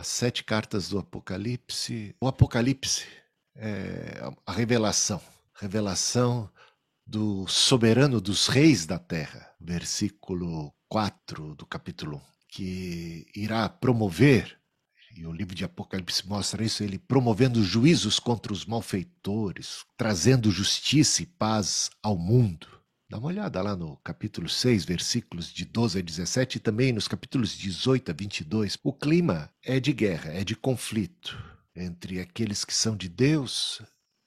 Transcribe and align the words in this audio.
as 0.00 0.08
sete 0.08 0.42
cartas 0.42 0.88
do 0.88 0.98
Apocalipse. 0.98 2.16
O 2.18 2.26
Apocalipse 2.26 3.06
é 3.54 4.22
a 4.46 4.52
revelação, 4.52 5.20
revelação 5.54 6.50
do 7.06 7.46
soberano 7.46 8.18
dos 8.18 8.48
reis 8.48 8.86
da 8.86 8.98
terra, 8.98 9.54
versículo 9.60 10.72
4 10.88 11.54
do 11.54 11.66
capítulo 11.66 12.16
1, 12.16 12.20
que 12.48 13.26
irá 13.36 13.68
promover, 13.68 14.58
e 15.14 15.26
o 15.26 15.32
livro 15.32 15.54
de 15.54 15.64
Apocalipse 15.64 16.26
mostra 16.26 16.64
isso, 16.64 16.82
ele 16.82 16.98
promovendo 16.98 17.62
juízos 17.62 18.18
contra 18.18 18.54
os 18.54 18.64
malfeitores, 18.64 19.84
trazendo 19.98 20.50
justiça 20.50 21.22
e 21.22 21.26
paz 21.26 21.90
ao 22.02 22.16
mundo. 22.16 22.79
Dá 23.10 23.18
uma 23.18 23.26
olhada 23.26 23.60
lá 23.60 23.74
no 23.74 23.96
capítulo 24.04 24.48
6, 24.48 24.84
versículos 24.84 25.52
de 25.52 25.64
12 25.64 25.98
a 25.98 26.00
17 26.00 26.58
e 26.58 26.60
também 26.60 26.92
nos 26.92 27.08
capítulos 27.08 27.58
18 27.58 28.12
a 28.12 28.14
22. 28.14 28.78
O 28.84 28.92
clima 28.92 29.52
é 29.64 29.80
de 29.80 29.92
guerra, 29.92 30.30
é 30.30 30.44
de 30.44 30.54
conflito 30.54 31.36
entre 31.74 32.20
aqueles 32.20 32.64
que 32.64 32.72
são 32.72 32.96
de 32.96 33.08
Deus, 33.08 33.82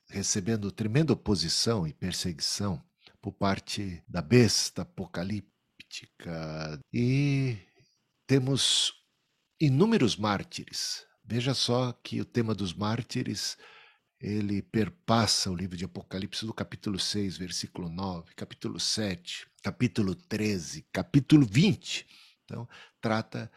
recebendo 0.10 0.70
tremenda 0.70 1.14
oposição 1.14 1.88
e 1.88 1.94
perseguição 1.94 2.84
por 3.22 3.32
parte 3.32 4.04
da 4.06 4.22
besta 4.22 4.82
apocalíptica. 4.82 6.78
E 6.92 7.56
temos 8.28 8.92
inúmeros 9.62 10.18
mártires. 10.18 11.06
Veja 11.24 11.54
só 11.54 11.94
que 12.04 12.20
o 12.20 12.26
tema 12.26 12.54
dos 12.54 12.74
mártires 12.74 13.58
ele 14.24 14.62
perpassa 14.62 15.52
o 15.52 15.56
livro 15.56 15.76
de 15.76 15.84
Apocalipse 15.84 16.46
do 16.46 16.54
capítulo 16.54 16.98
6, 16.98 17.38
versículo 17.38 17.90
9, 17.90 18.34
capítulo 18.36 18.80
7, 18.80 19.46
capítulo 19.62 20.16
13, 20.16 20.86
capítulo 20.94 21.46
20. 21.46 22.08
Então, 22.46 22.66
trata 23.02 23.52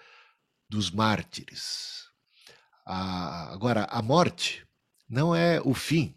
dos 0.69 0.91
mártires. 0.91 2.09
A, 2.85 3.53
agora, 3.53 3.85
a 3.85 4.03
morte 4.03 4.67
não 5.09 5.37
é 5.37 5.61
o 5.61 5.73
fim 5.73 6.13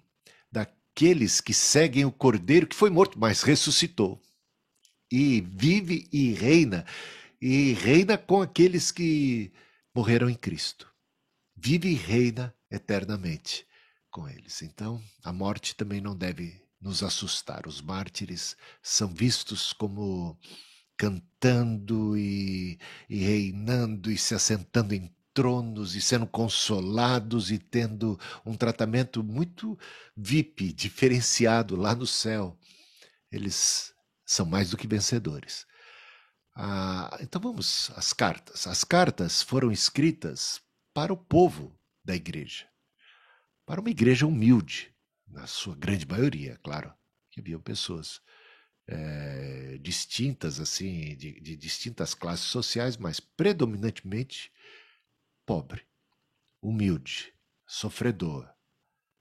daqueles 0.51 1.39
que 1.39 1.53
seguem 1.53 2.05
o 2.05 2.11
Cordeiro 2.11 2.65
que 2.65 2.75
foi 2.75 2.89
morto, 2.89 3.19
mas 3.19 3.43
ressuscitou. 3.43 4.19
E 5.11 5.41
vive 5.41 6.09
e 6.11 6.33
reina, 6.33 6.87
e 7.39 7.73
reina 7.73 8.17
com 8.17 8.41
aqueles 8.41 8.89
que 8.89 9.53
morreram 9.93 10.27
em 10.27 10.35
Cristo. 10.35 10.91
Vive 11.55 11.89
e 11.89 11.93
reina 11.93 12.51
eternamente 12.71 13.68
com 14.09 14.27
eles. 14.27 14.61
Então, 14.61 15.01
a 15.23 15.31
morte 15.31 15.75
também 15.75 16.01
não 16.01 16.15
deve 16.15 16.61
nos 16.81 17.03
assustar. 17.03 17.67
Os 17.67 17.81
mártires 17.81 18.55
são 18.81 19.13
vistos 19.13 19.73
como 19.73 20.37
cantando 20.97 22.17
e, 22.17 22.79
e, 23.09 23.17
reinando 23.19 24.11
e 24.11 24.17
se 24.17 24.35
assentando 24.35 24.93
em 24.93 25.13
tronos 25.33 25.95
e 25.95 26.01
sendo 26.01 26.27
consolados 26.27 27.51
e 27.51 27.57
tendo 27.57 28.19
um 28.45 28.55
tratamento 28.55 29.23
muito 29.23 29.77
VIP, 30.15 30.73
diferenciado 30.73 31.75
lá 31.75 31.95
no 31.95 32.05
céu. 32.05 32.57
Eles 33.31 33.93
são 34.25 34.45
mais 34.45 34.71
do 34.71 34.77
que 34.77 34.87
vencedores. 34.87 35.65
Ah, 36.55 37.17
então 37.21 37.41
vamos 37.41 37.91
às 37.95 38.11
cartas. 38.11 38.67
As 38.67 38.83
cartas 38.83 39.41
foram 39.41 39.71
escritas 39.71 40.61
para 40.93 41.13
o 41.13 41.17
povo 41.17 41.73
da 42.03 42.15
igreja 42.15 42.68
para 43.69 43.81
uma 43.81 43.91
igreja 43.91 44.25
humilde, 44.25 44.91
na 45.27 45.45
sua 45.45 45.75
grande 45.75 46.03
maioria, 46.03 46.57
claro, 46.63 46.91
que 47.29 47.39
havia 47.39 47.59
pessoas 47.59 48.19
é, 48.87 49.77
distintas, 49.79 50.59
assim, 50.59 51.15
de, 51.15 51.39
de 51.39 51.55
distintas 51.55 52.15
classes 52.15 52.47
sociais, 52.47 52.97
mas 52.97 53.19
predominantemente 53.19 54.51
pobre, 55.45 55.85
humilde, 56.59 57.31
sofredor, 57.67 58.51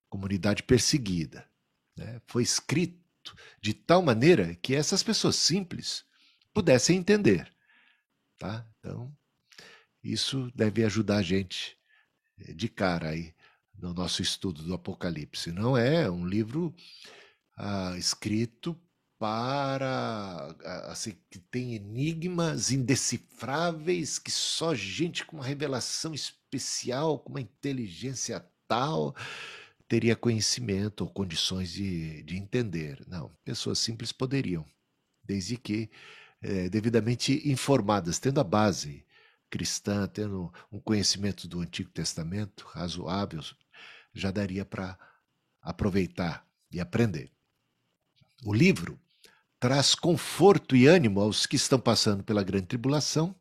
comunidade 0.09 0.63
perseguida. 0.63 1.47
Né? 1.95 2.19
Foi 2.25 2.41
escrito 2.41 3.35
de 3.61 3.75
tal 3.75 4.01
maneira 4.01 4.55
que 4.55 4.73
essas 4.73 5.03
pessoas 5.03 5.35
simples 5.35 6.03
pudessem 6.51 6.97
entender. 6.97 7.55
Tá? 8.39 8.67
Então, 8.79 9.15
isso 10.03 10.51
deve 10.55 10.83
ajudar 10.83 11.17
a 11.17 11.21
gente 11.21 11.77
eh, 12.39 12.51
de 12.51 12.67
cara 12.67 13.09
aí 13.09 13.35
no 13.81 13.93
nosso 13.93 14.21
estudo 14.21 14.63
do 14.63 14.73
Apocalipse. 14.73 15.51
Não 15.51 15.77
é 15.77 16.09
um 16.09 16.25
livro 16.25 16.73
ah, 17.57 17.95
escrito 17.97 18.79
para 19.17 20.55
ah, 20.63 20.91
assim 20.91 21.17
que 21.29 21.39
tem 21.39 21.75
enigmas 21.75 22.71
indecifráveis 22.71 24.17
que 24.17 24.31
só 24.31 24.73
gente 24.73 25.25
com 25.25 25.37
uma 25.37 25.45
revelação 25.45 26.13
especial, 26.13 27.19
com 27.19 27.29
uma 27.29 27.41
inteligência 27.41 28.45
tal 28.67 29.15
teria 29.89 30.15
conhecimento 30.15 31.01
ou 31.01 31.09
condições 31.09 31.71
de, 31.71 32.21
de 32.23 32.37
entender. 32.37 33.03
Não, 33.07 33.31
pessoas 33.43 33.79
simples 33.79 34.11
poderiam, 34.11 34.63
desde 35.23 35.57
que 35.57 35.89
é, 36.41 36.69
devidamente 36.69 37.41
informadas, 37.49 38.19
tendo 38.19 38.39
a 38.39 38.43
base 38.43 39.03
cristã, 39.49 40.07
tendo 40.07 40.53
um 40.71 40.79
conhecimento 40.79 41.47
do 41.47 41.59
Antigo 41.59 41.89
Testamento 41.89 42.65
razoável, 42.67 43.41
já 44.19 44.31
daria 44.31 44.65
para 44.65 44.97
aproveitar 45.61 46.45
e 46.71 46.79
aprender. 46.79 47.31
O 48.43 48.53
livro 48.53 48.99
traz 49.59 49.93
conforto 49.93 50.75
e 50.75 50.87
ânimo 50.87 51.19
aos 51.19 51.45
que 51.45 51.55
estão 51.55 51.79
passando 51.79 52.23
pela 52.23 52.43
grande 52.43 52.67
tribulação. 52.67 53.35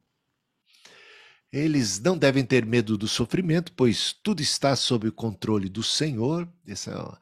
Eles 1.53 1.99
não 2.01 2.19
devem 2.19 2.45
ter 2.45 2.67
medo 2.67 2.99
do 2.99 3.09
sofrimento, 3.09 3.73
pois 3.73 4.13
tudo 4.13 4.43
está 4.43 4.75
sob 4.77 5.09
o 5.09 5.13
controle 5.13 5.69
do 5.69 5.83
Senhor. 5.83 6.47
Essa, 6.67 7.19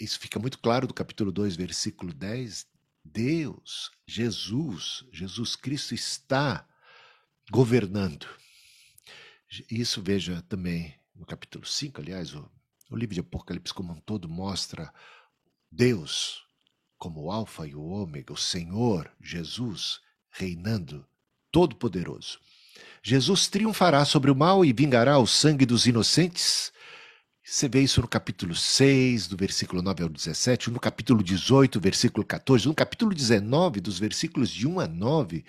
isso 0.00 0.18
fica 0.18 0.38
muito 0.38 0.58
claro 0.58 0.86
do 0.86 0.94
capítulo 0.94 1.30
2, 1.30 1.56
versículo 1.56 2.14
10. 2.14 2.66
Deus, 3.04 3.90
Jesus, 4.06 5.04
Jesus 5.12 5.56
Cristo 5.56 5.94
está 5.94 6.66
governando. 7.50 8.26
Isso 9.70 10.00
veja 10.00 10.42
também 10.48 10.99
no 11.20 11.26
capítulo 11.26 11.66
5, 11.66 12.00
aliás, 12.00 12.34
o, 12.34 12.50
o 12.90 12.96
livro 12.96 13.14
de 13.14 13.20
Apocalipse 13.20 13.74
como 13.74 13.92
um 13.92 14.00
todo 14.00 14.26
mostra 14.28 14.92
Deus 15.70 16.42
como 16.96 17.24
o 17.24 17.30
Alfa 17.30 17.66
e 17.66 17.74
o 17.74 17.82
Ômega, 17.82 18.32
o 18.32 18.36
Senhor, 18.36 19.10
Jesus, 19.22 20.00
reinando, 20.30 21.06
todo-poderoso. 21.50 22.38
Jesus 23.02 23.48
triunfará 23.48 24.04
sobre 24.04 24.30
o 24.30 24.34
mal 24.34 24.64
e 24.64 24.72
vingará 24.72 25.18
o 25.18 25.26
sangue 25.26 25.64
dos 25.64 25.86
inocentes. 25.86 26.72
Você 27.42 27.68
vê 27.68 27.80
isso 27.80 28.02
no 28.02 28.08
capítulo 28.08 28.54
6, 28.54 29.28
do 29.28 29.36
versículo 29.36 29.80
9 29.80 30.02
ao 30.02 30.08
17, 30.10 30.70
no 30.70 30.78
capítulo 30.78 31.22
18, 31.22 31.80
versículo 31.80 32.24
14, 32.24 32.68
no 32.68 32.74
capítulo 32.74 33.14
19, 33.14 33.80
dos 33.80 33.98
versículos 33.98 34.50
de 34.50 34.68
1 34.68 34.80
a 34.80 34.86
9. 34.86 35.44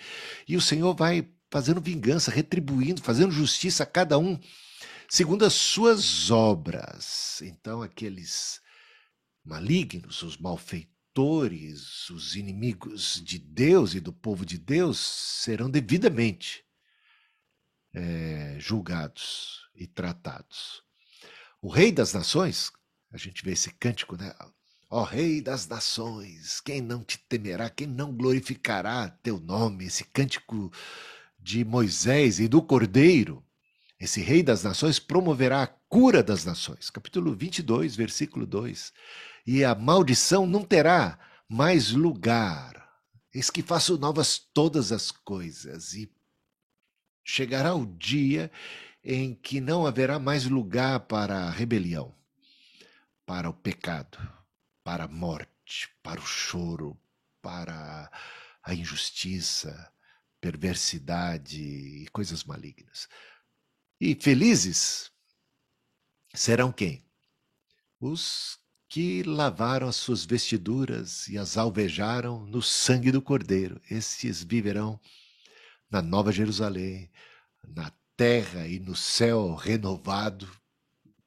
E 0.48 0.56
o 0.56 0.60
Senhor 0.60 0.94
vai 0.94 1.28
fazendo 1.50 1.82
vingança, 1.82 2.30
retribuindo, 2.30 3.02
fazendo 3.02 3.30
justiça 3.30 3.82
a 3.82 3.86
cada 3.86 4.18
um 4.18 4.38
segundo 5.12 5.44
as 5.44 5.52
suas 5.52 6.30
obras. 6.30 7.42
Então, 7.42 7.82
aqueles 7.82 8.62
malignos, 9.44 10.22
os 10.22 10.38
malfeitores, 10.38 12.08
os 12.08 12.34
inimigos 12.34 13.22
de 13.22 13.38
Deus 13.38 13.92
e 13.94 14.00
do 14.00 14.10
povo 14.10 14.46
de 14.46 14.56
Deus 14.56 14.98
serão 14.98 15.68
devidamente 15.68 16.64
é, 17.92 18.56
julgados 18.58 19.68
e 19.74 19.86
tratados. 19.86 20.82
O 21.60 21.68
Rei 21.68 21.92
das 21.92 22.14
Nações, 22.14 22.72
a 23.10 23.18
gente 23.18 23.44
vê 23.44 23.52
esse 23.52 23.70
cântico, 23.74 24.16
né? 24.16 24.34
Ó 24.88 25.04
Rei 25.04 25.42
das 25.42 25.68
Nações, 25.68 26.58
quem 26.62 26.80
não 26.80 27.04
te 27.04 27.18
temerá, 27.18 27.68
quem 27.68 27.86
não 27.86 28.16
glorificará 28.16 29.10
teu 29.10 29.38
nome? 29.38 29.84
Esse 29.84 30.04
cântico 30.04 30.72
de 31.38 31.66
Moisés 31.66 32.40
e 32.40 32.48
do 32.48 32.62
Cordeiro 32.62 33.44
esse 34.02 34.20
rei 34.20 34.42
das 34.42 34.64
nações 34.64 34.98
promoverá 34.98 35.62
a 35.62 35.66
cura 35.68 36.24
das 36.24 36.44
nações. 36.44 36.90
Capítulo 36.90 37.32
22, 37.36 37.94
versículo 37.94 38.44
2. 38.44 38.92
E 39.46 39.64
a 39.64 39.76
maldição 39.76 40.44
não 40.44 40.64
terá 40.64 41.16
mais 41.48 41.92
lugar. 41.92 42.84
Eis 43.32 43.48
que 43.48 43.62
faço 43.62 43.96
novas 43.96 44.40
todas 44.40 44.90
as 44.90 45.12
coisas. 45.12 45.94
E 45.94 46.12
chegará 47.22 47.76
o 47.76 47.86
dia 47.86 48.50
em 49.04 49.36
que 49.36 49.60
não 49.60 49.86
haverá 49.86 50.18
mais 50.18 50.46
lugar 50.46 50.98
para 51.06 51.44
a 51.44 51.50
rebelião, 51.50 52.12
para 53.24 53.48
o 53.48 53.54
pecado, 53.54 54.18
para 54.82 55.04
a 55.04 55.08
morte, 55.08 55.88
para 56.02 56.20
o 56.20 56.26
choro, 56.26 56.98
para 57.40 58.10
a 58.64 58.74
injustiça, 58.74 59.92
perversidade 60.40 61.62
e 61.62 62.08
coisas 62.08 62.42
malignas. 62.42 63.08
E 64.04 64.16
felizes 64.16 65.12
serão 66.34 66.72
quem? 66.72 67.04
Os 68.00 68.58
que 68.88 69.22
lavaram 69.22 69.86
as 69.86 69.94
suas 69.94 70.24
vestiduras 70.24 71.28
e 71.28 71.38
as 71.38 71.56
alvejaram 71.56 72.44
no 72.46 72.60
sangue 72.60 73.12
do 73.12 73.22
Cordeiro. 73.22 73.80
Esses 73.88 74.42
viverão 74.42 75.00
na 75.88 76.02
Nova 76.02 76.32
Jerusalém, 76.32 77.12
na 77.62 77.92
terra 78.16 78.66
e 78.66 78.80
no 78.80 78.96
céu 78.96 79.54
renovado 79.54 80.50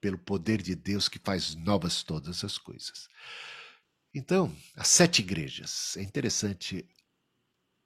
pelo 0.01 0.17
poder 0.17 0.61
de 0.61 0.75
Deus 0.75 1.07
que 1.07 1.17
faz 1.17 1.55
novas 1.55 2.03
todas 2.03 2.43
as 2.43 2.57
coisas. 2.57 3.07
Então, 4.13 4.53
as 4.75 4.89
sete 4.89 5.19
igrejas. 5.21 5.95
É 5.95 6.01
interessante 6.01 6.85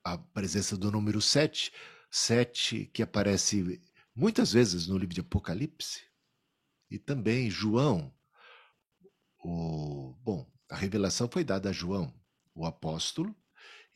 a 0.04 0.18
presença 0.18 0.76
do 0.76 0.92
número 0.92 1.22
sete, 1.22 1.72
sete 2.10 2.90
que 2.92 3.04
aparece 3.04 3.80
muitas 4.20 4.52
vezes 4.52 4.86
no 4.86 4.98
livro 4.98 5.16
de 5.16 5.22
Apocalipse 5.22 6.02
e 6.92 7.00
também 7.00 7.50
João. 7.50 8.14
O, 9.42 10.14
bom, 10.22 10.46
a 10.70 10.76
revelação 10.76 11.30
foi 11.32 11.42
dada 11.42 11.70
a 11.70 11.72
João, 11.72 12.14
o 12.54 12.66
apóstolo, 12.66 13.34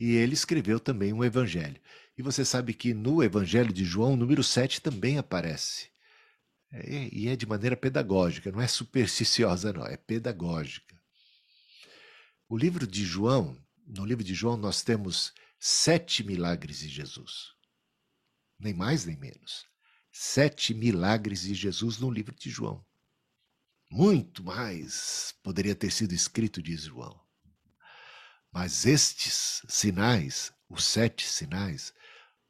e 0.00 0.12
ele 0.12 0.32
escreveu 0.32 0.80
também 0.80 1.12
um 1.12 1.22
evangelho. 1.22 1.78
E 2.16 2.22
você 2.22 2.42
sabe 2.42 2.72
que 2.72 2.94
no 2.94 3.22
evangelho 3.22 3.70
de 3.70 3.84
João, 3.84 4.14
o 4.14 4.16
número 4.16 4.42
7 4.42 4.80
também 4.80 5.18
aparece. 5.18 5.90
É, 6.72 7.08
e 7.12 7.28
é 7.28 7.36
de 7.36 7.44
maneira 7.44 7.76
pedagógica, 7.76 8.50
não 8.50 8.62
é 8.62 8.66
supersticiosa, 8.66 9.74
não, 9.74 9.86
é 9.86 9.98
pedagógica. 9.98 10.98
O 12.48 12.56
livro 12.56 12.86
de 12.86 13.04
João, 13.04 13.62
no 13.86 14.06
livro 14.06 14.24
de 14.24 14.32
João, 14.32 14.56
nós 14.56 14.82
temos 14.82 15.34
sete 15.60 16.24
milagres 16.24 16.78
de 16.78 16.88
Jesus. 16.88 17.52
Nem 18.58 18.72
mais 18.72 19.04
nem 19.04 19.18
menos. 19.18 19.73
Sete 20.16 20.72
milagres 20.72 21.40
de 21.40 21.54
Jesus 21.54 21.98
no 21.98 22.08
livro 22.08 22.32
de 22.36 22.48
João. 22.48 22.86
Muito 23.90 24.44
mais 24.44 25.34
poderia 25.42 25.74
ter 25.74 25.90
sido 25.90 26.14
escrito, 26.14 26.62
diz 26.62 26.82
João. 26.82 27.20
Mas 28.52 28.86
estes 28.86 29.62
sinais, 29.68 30.52
os 30.68 30.84
sete 30.84 31.26
sinais, 31.26 31.92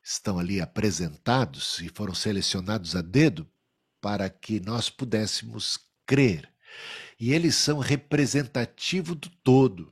estão 0.03 0.39
ali 0.39 0.61
apresentados 0.61 1.81
e 1.81 1.89
foram 1.89 2.15
selecionados 2.15 2.95
a 2.95 3.01
dedo 3.01 3.51
para 3.99 4.29
que 4.29 4.61
nós 4.61 4.91
pudéssemos 4.91 5.79
crer. 6.05 6.47
E 7.19 7.33
eles 7.33 7.55
são 7.55 7.79
representativos 7.79 9.17
do 9.17 9.31
todo. 9.43 9.91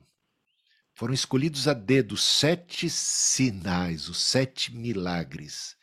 Foram 0.93 1.15
escolhidos 1.15 1.67
a 1.67 1.73
dedo 1.73 2.15
sete 2.17 2.87
sinais, 2.87 4.09
os 4.09 4.21
sete 4.21 4.71
milagres, 4.71 5.75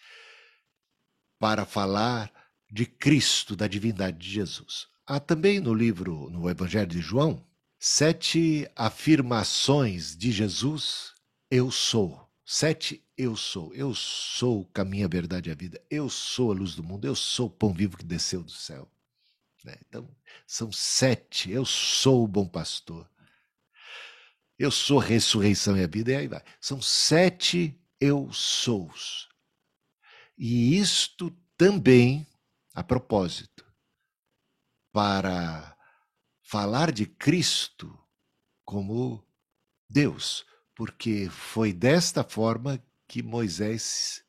para 1.41 1.65
falar 1.65 2.31
de 2.71 2.87
Cristo, 2.87 3.57
da 3.57 3.67
divindade 3.67 4.19
de 4.19 4.31
Jesus. 4.31 4.87
Há 5.07 5.19
também 5.19 5.59
no 5.59 5.75
livro, 5.75 6.31
no 6.31 6.49
Evangelho 6.49 6.87
de 6.87 7.01
João, 7.01 7.45
sete 7.79 8.71
afirmações 8.77 10.15
de 10.17 10.31
Jesus: 10.31 11.15
Eu 11.51 11.71
sou. 11.71 12.29
Sete 12.45 13.03
eu 13.17 13.37
sou. 13.37 13.73
Eu 13.75 13.95
sou 13.95 14.61
o 14.61 14.65
caminho, 14.67 15.07
a 15.07 15.09
verdade 15.09 15.49
e 15.49 15.53
a 15.53 15.55
vida. 15.55 15.81
Eu 15.89 16.09
sou 16.09 16.53
a 16.53 16.55
luz 16.55 16.75
do 16.75 16.83
mundo. 16.83 17.07
Eu 17.07 17.15
sou 17.15 17.47
o 17.47 17.51
pão 17.51 17.73
vivo 17.73 17.97
que 17.97 18.05
desceu 18.05 18.43
do 18.43 18.51
céu. 18.51 18.91
Né? 19.65 19.77
Então, 19.89 20.09
são 20.47 20.71
sete. 20.71 21.51
Eu 21.51 21.65
sou 21.65 22.25
o 22.25 22.29
bom 22.29 22.47
pastor. 22.47 23.09
Eu 24.59 24.71
sou 24.71 25.01
a 25.01 25.05
ressurreição 25.05 25.77
e 25.77 25.85
a 25.85 25.87
vida, 25.87 26.11
e 26.11 26.17
aí 26.17 26.29
vai. 26.29 26.43
São 26.61 26.83
sete 26.83 27.81
eu 28.01 28.31
sous. 28.33 29.30
E 30.43 30.79
isto 30.79 31.31
também, 31.55 32.27
a 32.73 32.83
propósito, 32.83 33.71
para 34.91 35.77
falar 36.43 36.91
de 36.93 37.05
Cristo 37.05 37.95
como 38.65 39.23
Deus, 39.87 40.47
porque 40.75 41.29
foi 41.29 41.75
desta 41.75 42.25
forma 42.25 42.83
que 43.07 43.23
Moisés 43.23 44.25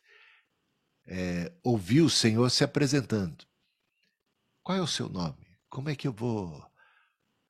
é, 1.08 1.58
ouviu 1.64 2.08
o 2.08 2.10
Senhor 2.10 2.52
se 2.52 2.66
apresentando. 2.66 3.48
Qual 4.62 4.78
é 4.78 4.82
o 4.82 4.88
seu 4.88 5.08
nome? 5.08 5.58
Como 5.70 5.90
é 5.90 5.96
que 5.96 6.10
eu 6.10 6.14
vou 6.14 6.62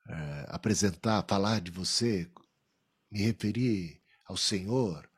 é, 0.07 0.45
apresentar, 0.49 1.25
falar 1.27 1.61
de 1.61 1.71
você, 1.71 2.31
me 3.09 3.23
referir 3.23 4.03
ao 4.23 4.37
Senhor, 4.37 5.09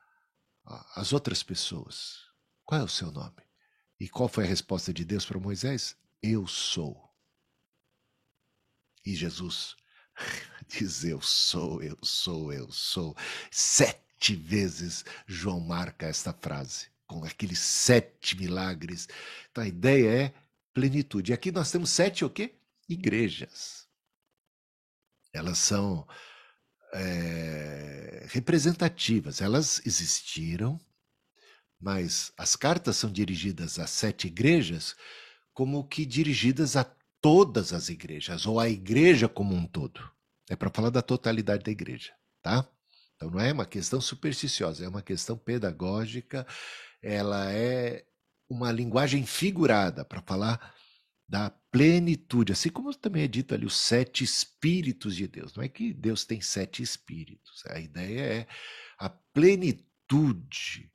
às 0.96 1.12
outras 1.12 1.44
pessoas? 1.44 2.32
Qual 2.66 2.82
é 2.82 2.84
o 2.84 2.88
seu 2.88 3.12
nome? 3.12 3.44
E 4.00 4.10
qual 4.10 4.28
foi 4.28 4.46
a 4.46 4.48
resposta 4.48 4.94
de 4.94 5.06
Deus 5.06 5.26
para 5.26 5.40
Moisés? 5.40 5.96
Eu 6.22 6.48
sou. 6.48 7.10
E 9.06 9.16
Jesus 9.16 9.76
diz: 10.68 11.04
Eu 11.04 11.22
sou, 11.22 11.82
eu 11.82 11.98
sou, 12.02 12.54
eu 12.54 12.72
sou. 12.72 13.16
Sete 13.52 14.36
vezes 14.36 15.04
João 15.28 15.60
marca 15.60 16.06
esta 16.06 16.34
frase, 16.34 16.88
com 17.06 17.24
aqueles 17.24 17.60
sete 17.60 18.38
milagres. 18.38 19.08
Então 19.52 19.64
a 19.64 19.68
ideia 19.68 20.26
é 20.26 20.34
plenitude. 20.74 21.32
E 21.32 21.34
aqui 21.34 21.52
nós 21.52 21.72
temos 21.72 21.90
sete 21.90 22.26
o 22.26 22.30
quê? 22.30 22.56
Igrejas. 22.88 23.88
Elas 25.32 25.58
são 25.58 26.08
é, 26.94 28.26
representativas, 28.30 29.42
elas 29.42 29.82
existiram, 29.86 30.80
mas 31.84 32.32
as 32.38 32.56
cartas 32.56 32.96
são 32.96 33.12
dirigidas 33.12 33.78
a 33.78 33.86
sete 33.86 34.28
igrejas 34.28 34.96
como 35.54 35.86
que 35.86 36.06
dirigidas 36.06 36.78
a 36.78 36.86
todas 37.22 37.74
as 37.74 37.90
igrejas, 37.90 38.46
ou 38.46 38.60
a 38.60 38.70
igreja 38.70 39.28
como 39.28 39.54
um 39.54 39.66
todo. 39.66 40.02
É 40.50 40.56
para 40.56 40.70
falar 40.70 40.90
da 40.90 41.02
totalidade 41.02 41.64
da 41.64 41.72
igreja, 41.72 42.14
tá? 42.42 42.68
Então 43.16 43.30
não 43.30 43.40
é 43.40 43.52
uma 43.52 43.66
questão 43.66 44.00
supersticiosa, 44.00 44.86
é 44.86 44.88
uma 44.88 45.02
questão 45.02 45.38
pedagógica, 45.38 46.48
ela 47.02 47.52
é 47.52 48.06
uma 48.50 48.72
linguagem 48.72 49.26
figurada 49.26 50.06
para 50.06 50.22
falar 50.22 50.74
da 51.28 51.50
plenitude, 51.72 52.54
assim 52.54 52.70
como 52.70 52.94
também 52.96 53.24
é 53.24 53.28
dito 53.28 53.54
ali 53.54 53.66
os 53.66 53.76
sete 53.76 54.24
espíritos 54.24 55.16
de 55.16 55.28
Deus. 55.28 55.54
Não 55.56 55.64
é 55.64 55.68
que 55.68 55.94
Deus 55.94 56.26
tem 56.26 56.40
sete 56.40 56.82
espíritos, 56.82 57.64
a 57.68 57.80
ideia 57.80 58.22
é 58.22 58.48
a 58.98 59.10
plenitude 59.10 60.93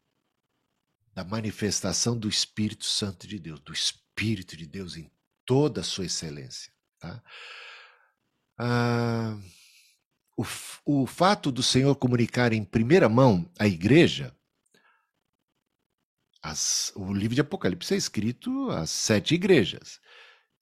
da 1.19 1.25
manifestação 1.25 2.17
do 2.17 2.29
Espírito 2.29 2.85
Santo 2.85 3.27
de 3.27 3.41
Deus, 3.41 3.59
do 3.59 3.73
Espírito 3.73 4.57
de 4.57 4.65
Deus 4.69 4.97
em 4.97 5.11
toda 5.45 5.81
a 5.81 5.85
sua 5.85 6.07
excelência. 6.07 6.73
Tá? 6.97 7.21
Ah, 8.57 9.37
o, 10.37 10.45
o 10.85 11.07
fato 11.09 11.51
do 11.51 11.61
Senhor 11.61 11.97
comunicar 11.97 12.53
em 12.53 12.63
primeira 12.63 13.09
mão 13.09 13.51
à 13.59 13.67
igreja, 13.67 14.33
as, 16.41 16.93
o 16.95 17.13
livro 17.13 17.35
de 17.35 17.41
Apocalipse 17.41 17.95
é 17.95 17.97
escrito 17.97 18.71
às 18.71 18.89
sete 18.89 19.35
igrejas. 19.35 20.01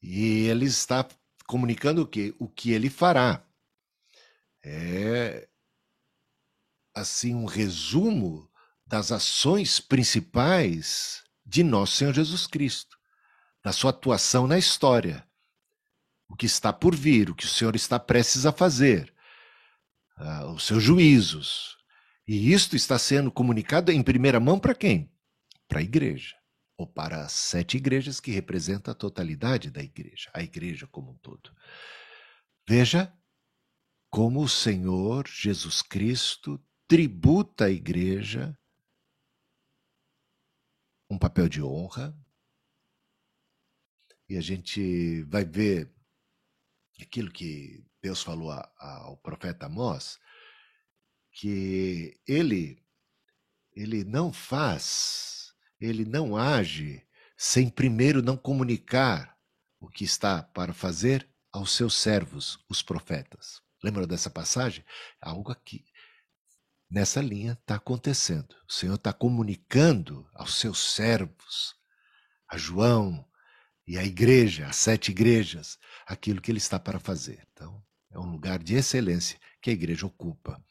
E 0.00 0.46
ele 0.46 0.64
está 0.64 1.06
comunicando 1.46 2.00
o 2.00 2.06
que? 2.06 2.34
O 2.38 2.48
que 2.48 2.70
ele 2.70 2.88
fará. 2.88 3.46
É 4.64 5.46
assim 6.94 7.34
um 7.34 7.44
resumo 7.44 8.50
das 8.86 9.10
ações 9.10 9.80
principais 9.80 11.24
de 11.44 11.62
nosso 11.64 11.96
Senhor 11.96 12.14
Jesus 12.14 12.46
Cristo, 12.46 12.96
da 13.62 13.72
sua 13.72 13.90
atuação 13.90 14.46
na 14.46 14.56
história, 14.56 15.26
o 16.28 16.36
que 16.36 16.46
está 16.46 16.72
por 16.72 16.94
vir, 16.94 17.30
o 17.30 17.34
que 17.34 17.44
o 17.44 17.48
Senhor 17.48 17.74
está 17.74 17.98
prestes 17.98 18.46
a 18.46 18.52
fazer 18.52 19.12
uh, 20.18 20.52
os 20.52 20.64
seus 20.64 20.82
juízos. 20.82 21.76
E 22.26 22.52
isto 22.52 22.74
está 22.74 22.98
sendo 22.98 23.30
comunicado 23.30 23.92
em 23.92 24.02
primeira 24.02 24.40
mão 24.40 24.58
para 24.58 24.74
quem? 24.74 25.12
Para 25.68 25.80
a 25.80 25.82
igreja, 25.82 26.34
ou 26.76 26.86
para 26.86 27.24
as 27.24 27.32
sete 27.32 27.76
igrejas 27.76 28.20
que 28.20 28.32
representam 28.32 28.92
a 28.92 28.96
totalidade 28.96 29.70
da 29.70 29.82
igreja, 29.82 30.30
a 30.32 30.42
igreja 30.42 30.86
como 30.88 31.12
um 31.12 31.18
todo. 31.18 31.52
Veja 32.68 33.12
como 34.10 34.42
o 34.42 34.48
Senhor 34.48 35.26
Jesus 35.28 35.82
Cristo 35.82 36.60
tributa 36.88 37.66
à 37.66 37.70
igreja 37.70 38.56
um 41.08 41.18
papel 41.18 41.48
de 41.48 41.62
honra. 41.62 42.16
E 44.28 44.36
a 44.36 44.40
gente 44.40 45.22
vai 45.24 45.44
ver 45.44 45.92
aquilo 47.00 47.30
que 47.30 47.84
Deus 48.02 48.22
falou 48.22 48.50
ao 48.78 49.16
profeta 49.18 49.66
Amós, 49.66 50.18
que 51.32 52.18
ele, 52.26 52.82
ele 53.72 54.04
não 54.04 54.32
faz, 54.32 55.54
ele 55.80 56.04
não 56.04 56.36
age 56.36 57.06
sem 57.36 57.68
primeiro 57.68 58.22
não 58.22 58.36
comunicar 58.36 59.38
o 59.78 59.88
que 59.88 60.04
está 60.04 60.42
para 60.42 60.72
fazer 60.72 61.28
aos 61.52 61.72
seus 61.72 61.94
servos, 61.94 62.58
os 62.68 62.82
profetas. 62.82 63.62
Lembra 63.82 64.06
dessa 64.06 64.30
passagem? 64.30 64.84
Algo 65.20 65.52
aqui, 65.52 65.84
nessa 66.90 67.20
linha, 67.20 67.52
está 67.52 67.76
acontecendo. 67.76 68.54
O 68.68 68.72
Senhor 68.72 68.94
está 68.94 69.12
comunicando 69.12 70.28
aos 70.34 70.54
seus 70.56 70.94
servos, 70.94 71.74
a 72.48 72.56
João 72.56 73.26
e 73.86 73.98
a 73.98 74.04
igreja, 74.04 74.66
as 74.66 74.76
sete 74.76 75.10
igrejas, 75.10 75.78
aquilo 76.06 76.40
que 76.40 76.50
ele 76.50 76.58
está 76.58 76.78
para 76.78 76.98
fazer. 76.98 77.46
Então, 77.52 77.82
é 78.10 78.18
um 78.18 78.30
lugar 78.30 78.62
de 78.62 78.74
excelência 78.74 79.38
que 79.60 79.70
a 79.70 79.72
igreja 79.72 80.06
ocupa 80.06 80.62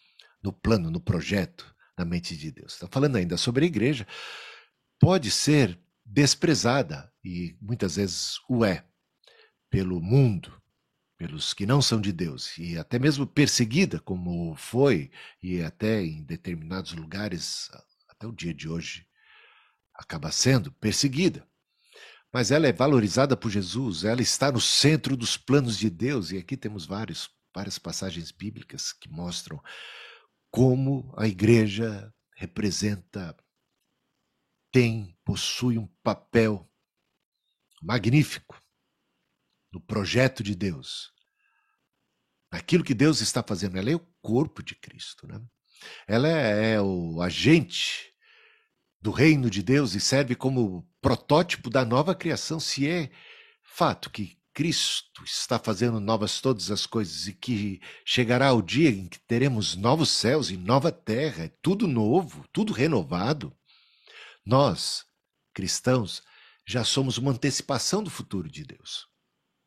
no 0.44 0.54
plano, 0.54 0.90
no 0.92 1.00
projeto, 1.00 1.74
na 1.98 2.06
mente 2.06 2.36
de 2.36 2.52
Deus. 2.52 2.74
Está 2.74 2.88
falando 2.88 3.16
ainda 3.16 3.38
sobre 3.38 3.66
a 3.66 3.68
igreja. 3.68 4.08
Pode 5.00 5.32
ser 5.32 5.80
desprezada, 6.06 7.12
e 7.24 7.58
muitas 7.60 7.96
vezes 7.96 8.40
o 8.50 8.64
é, 8.64 8.86
pelo 9.70 10.00
mundo, 10.00 10.62
pelos 11.18 11.54
que 11.54 11.66
não 11.66 11.82
são 11.82 12.00
de 12.02 12.12
Deus, 12.12 12.58
e 12.58 12.78
até 12.78 13.00
mesmo 13.00 13.26
perseguida, 13.26 14.00
como 14.00 14.56
foi, 14.56 15.12
e 15.42 15.62
até 15.62 16.02
em 16.02 16.24
determinados 16.24 16.94
lugares, 16.94 17.70
até 18.10 18.28
o 18.28 18.34
dia 18.34 18.54
de 18.54 18.68
hoje, 18.68 19.08
acaba 19.94 20.32
sendo 20.32 20.72
perseguida. 20.74 21.48
Mas 22.34 22.52
ela 22.52 22.68
é 22.68 22.74
valorizada 22.74 23.38
por 23.38 23.50
Jesus, 23.50 24.04
ela 24.04 24.22
está 24.22 24.52
no 24.52 24.60
centro 24.60 25.16
dos 25.16 25.38
planos 25.38 25.78
de 25.78 25.90
Deus, 25.90 26.32
e 26.32 26.38
aqui 26.38 26.58
temos 26.58 26.86
vários, 26.86 27.30
várias 27.54 27.80
passagens 27.80 28.32
bíblicas 28.32 28.92
que 28.92 29.10
mostram 29.10 29.62
como 30.52 31.14
a 31.18 31.28
igreja 31.28 32.14
representa, 32.36 33.36
tem, 34.72 35.18
possui 35.24 35.78
um 35.78 35.88
papel 36.04 36.70
magnífico 37.82 38.60
no 39.76 39.82
projeto 39.82 40.42
de 40.42 40.56
Deus, 40.56 41.12
naquilo 42.50 42.84
que 42.84 42.94
Deus 42.94 43.20
está 43.20 43.44
fazendo. 43.44 43.78
Ela 43.78 43.92
é 43.92 43.96
o 43.96 44.08
corpo 44.22 44.64
de 44.64 44.74
Cristo, 44.74 45.28
né? 45.28 45.42
Ela 46.08 46.30
é, 46.30 46.76
é 46.76 46.82
o 46.82 47.22
agente 47.22 48.14
do 49.02 49.12
reino 49.12 49.50
de 49.50 49.62
Deus 49.62 49.94
e 49.94 50.00
serve 50.00 50.34
como 50.34 50.90
protótipo 51.02 51.70
da 51.70 51.84
nova 51.84 52.16
criação. 52.16 52.58
Se 52.58 52.88
é 52.90 53.12
fato 53.62 54.10
que 54.10 54.40
Cristo 54.54 55.22
está 55.26 55.60
fazendo 55.60 56.00
novas 56.00 56.40
todas 56.40 56.72
as 56.72 56.86
coisas 56.86 57.28
e 57.28 57.34
que 57.34 57.82
chegará 58.06 58.54
o 58.54 58.62
dia 58.62 58.90
em 58.90 59.10
que 59.10 59.20
teremos 59.20 59.76
novos 59.76 60.10
céus 60.10 60.50
e 60.50 60.56
nova 60.56 60.90
terra, 60.90 61.52
tudo 61.62 61.86
novo, 61.86 62.46
tudo 62.54 62.72
renovado, 62.72 63.54
nós, 64.46 65.04
cristãos, 65.54 66.24
já 66.66 66.86
somos 66.86 67.18
uma 67.18 67.32
antecipação 67.32 68.02
do 68.02 68.10
futuro 68.10 68.50
de 68.50 68.64
Deus. 68.64 69.14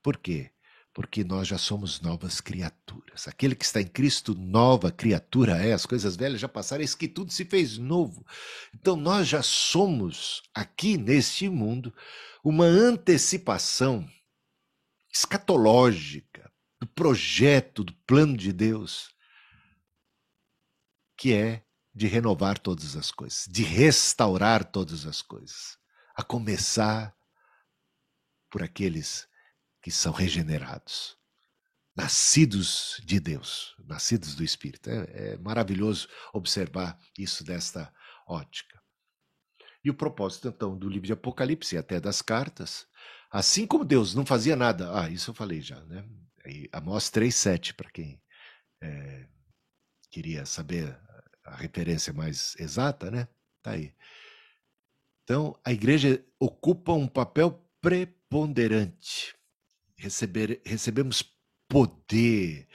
Por 0.09 0.17
quê? 0.17 0.50
Porque 0.95 1.23
nós 1.23 1.47
já 1.47 1.59
somos 1.59 2.00
novas 2.00 2.41
criaturas. 2.41 3.29
Aquele 3.29 3.55
que 3.55 3.67
está 3.67 3.79
em 3.79 3.87
Cristo, 3.87 4.35
nova 4.35 4.91
criatura 4.91 5.59
é. 5.59 5.75
As 5.75 5.85
coisas 5.85 6.17
velhas 6.17 6.41
já 6.41 6.49
passaram, 6.49 6.81
eis 6.81 6.95
que 6.95 7.07
tudo 7.07 7.31
se 7.31 7.45
fez 7.45 7.77
novo. 7.77 8.27
Então 8.75 8.97
nós 8.97 9.29
já 9.29 9.43
somos, 9.43 10.43
aqui 10.55 10.97
neste 10.97 11.47
mundo, 11.50 11.95
uma 12.43 12.65
antecipação 12.65 14.09
escatológica 15.12 16.50
do 16.81 16.87
projeto, 16.87 17.85
do 17.85 17.93
plano 18.07 18.35
de 18.35 18.50
Deus, 18.50 19.15
que 21.19 21.35
é 21.35 21.62
de 21.95 22.07
renovar 22.07 22.59
todas 22.59 22.97
as 22.97 23.11
coisas, 23.11 23.45
de 23.47 23.62
restaurar 23.62 24.65
todas 24.65 25.05
as 25.05 25.21
coisas, 25.21 25.77
a 26.17 26.23
começar 26.23 27.15
por 28.50 28.62
aqueles 28.62 29.28
que 29.88 29.95
são 29.95 30.12
regenerados, 30.12 31.16
nascidos 31.97 33.00
de 33.07 33.18
Deus, 33.18 33.75
nascidos 33.87 34.35
do 34.35 34.45
Espírito. 34.45 34.90
É, 34.90 35.33
é 35.33 35.38
maravilhoso 35.38 36.07
observar 36.30 36.99
isso 37.18 37.42
desta 37.42 37.90
ótica. 38.26 38.78
E 39.83 39.88
o 39.88 39.95
propósito, 39.95 40.49
então, 40.49 40.76
do 40.76 40.90
livro 40.90 41.07
de 41.07 41.14
Apocalipse 41.14 41.75
e 41.75 41.78
até 41.78 41.99
das 41.99 42.21
cartas, 42.21 42.87
assim 43.30 43.66
como 43.66 43.83
Deus 43.83 44.14
não 44.14 44.26
fazia 44.26 44.54
nada, 44.54 44.95
ah, 44.95 45.09
isso 45.09 45.30
eu 45.30 45.35
falei 45.35 45.62
já, 45.62 45.83
né? 45.87 46.07
Amós 46.71 47.04
3,7, 47.11 47.73
para 47.73 47.90
quem 47.90 48.21
é, 48.83 49.26
queria 50.11 50.45
saber 50.45 51.00
a 51.47 51.57
referência 51.57 52.12
mais 52.12 52.54
exata, 52.59 53.11
né? 53.11 53.26
Tá 53.62 53.71
aí. 53.71 53.95
Então, 55.25 55.59
a 55.64 55.73
igreja 55.73 56.23
ocupa 56.38 56.92
um 56.92 57.09
papel 57.09 57.66
preponderante 57.80 59.38
receber, 59.99 60.61
recebemos 60.64 61.23
poder 61.69 62.67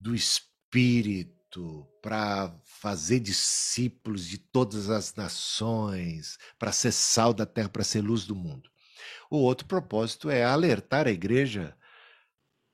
do 0.00 0.14
Espírito 0.14 1.88
para 2.02 2.54
fazer 2.64 3.18
discípulos 3.18 4.26
de 4.28 4.38
todas 4.38 4.90
as 4.90 5.14
nações, 5.14 6.38
para 6.58 6.70
ser 6.70 6.92
sal 6.92 7.32
da 7.32 7.46
terra, 7.46 7.68
para 7.68 7.82
ser 7.82 8.02
luz 8.02 8.24
do 8.26 8.36
mundo. 8.36 8.70
O 9.30 9.38
outro 9.38 9.66
propósito 9.66 10.30
é 10.30 10.44
alertar 10.44 11.06
a 11.06 11.10
igreja 11.10 11.76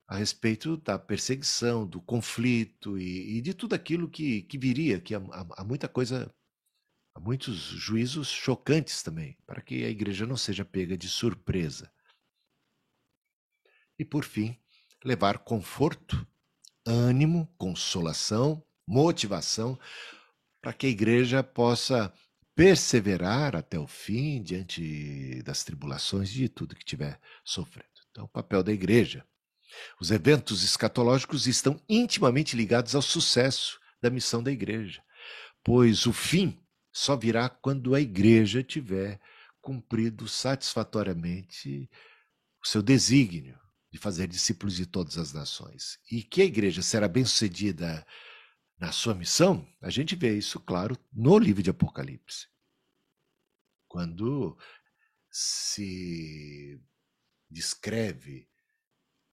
a 0.07 0.16
respeito 0.16 0.76
da 0.76 0.99
perseguição, 0.99 1.87
do 1.87 2.00
conflito 2.00 2.99
e, 2.99 3.38
e 3.38 3.40
de 3.40 3.54
tudo 3.54 3.75
aquilo 3.75 4.11
que, 4.11 4.42
que 4.42 4.59
viria, 4.59 5.00
que 5.00 5.14
há, 5.14 5.23
há, 5.57 5.64
muita 5.64 5.88
coisa, 5.88 6.31
há 7.14 7.21
muitos 7.21 7.57
juízos 7.57 8.28
chocantes 8.28 9.02
também, 9.02 9.38
para 9.47 9.62
que 9.62 9.85
a 9.85 9.88
igreja 9.88 10.26
não 10.26 10.37
seja 10.37 10.64
pega 10.64 10.99
de 10.99 11.09
surpresa. 11.09 11.90
E, 14.02 14.04
por 14.04 14.25
fim, 14.25 14.59
levar 15.04 15.38
conforto, 15.38 16.26
ânimo, 16.85 17.49
consolação, 17.56 18.61
motivação, 18.85 19.78
para 20.61 20.73
que 20.73 20.87
a 20.87 20.90
igreja 20.90 21.40
possa 21.40 22.12
perseverar 22.52 23.54
até 23.54 23.78
o 23.78 23.87
fim 23.87 24.42
diante 24.42 25.40
das 25.44 25.62
tribulações 25.62 26.30
e 26.30 26.35
de 26.35 26.49
tudo 26.49 26.75
que 26.75 26.80
estiver 26.80 27.21
sofrendo. 27.44 27.87
Então, 28.11 28.25
o 28.25 28.28
papel 28.28 28.64
da 28.64 28.73
igreja. 28.73 29.25
Os 30.00 30.11
eventos 30.11 30.64
escatológicos 30.64 31.47
estão 31.47 31.80
intimamente 31.88 32.56
ligados 32.56 32.97
ao 32.97 33.02
sucesso 33.02 33.78
da 34.00 34.11
missão 34.11 34.42
da 34.42 34.50
igreja, 34.50 35.00
pois 35.62 36.06
o 36.06 36.12
fim 36.12 36.61
só 36.92 37.16
virá 37.16 37.49
quando 37.49 37.94
a 37.94 38.00
igreja 38.00 38.64
tiver 38.64 39.21
cumprido 39.61 40.26
satisfatoriamente 40.26 41.88
o 42.61 42.66
seu 42.66 42.82
desígnio, 42.82 43.62
de 43.93 43.99
fazer 43.99 44.27
discípulos 44.27 44.75
de 44.75 44.87
todas 44.87 45.19
as 45.19 45.33
nações. 45.35 45.99
E 46.11 46.23
que 46.23 46.41
a 46.41 46.47
igreja 46.47 46.81
será 46.81 47.07
bem-sucedida 47.07 48.07
na 48.79 48.91
sua 48.91 49.15
missão, 49.15 49.69
a 49.81 49.91
gente 49.91 50.17
vê 50.17 50.37
isso, 50.37 50.59
claro, 50.59 50.99
no 51.13 51.39
livro 51.39 51.63
de 51.63 51.71
Apocalipse. 51.71 52.49
Quando 53.87 54.59
se 55.31 56.81
descreve 57.49 58.49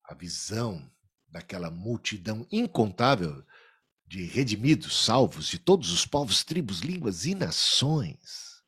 a 0.04 0.14
visão 0.14 0.92
daquela 1.28 1.72
multidão 1.72 2.46
incontável 2.52 3.44
de 4.06 4.24
redimidos, 4.26 5.06
salvos 5.06 5.48
de 5.48 5.58
todos 5.58 5.92
os 5.92 6.06
povos, 6.06 6.44
tribos, 6.44 6.82
línguas 6.82 7.26
e 7.26 7.34
nações. 7.34 8.62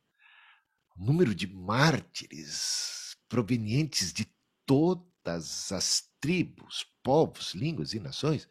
O 0.96 1.04
número 1.04 1.36
de 1.36 1.48
mártires 1.48 3.18
provenientes 3.28 4.14
de 4.14 4.26
todo 4.66 5.11
todas 5.24 5.72
as 5.72 6.04
tribos, 6.20 6.86
povos, 7.04 7.54
línguas 7.54 7.94
e 7.94 8.00
nações 8.00 8.48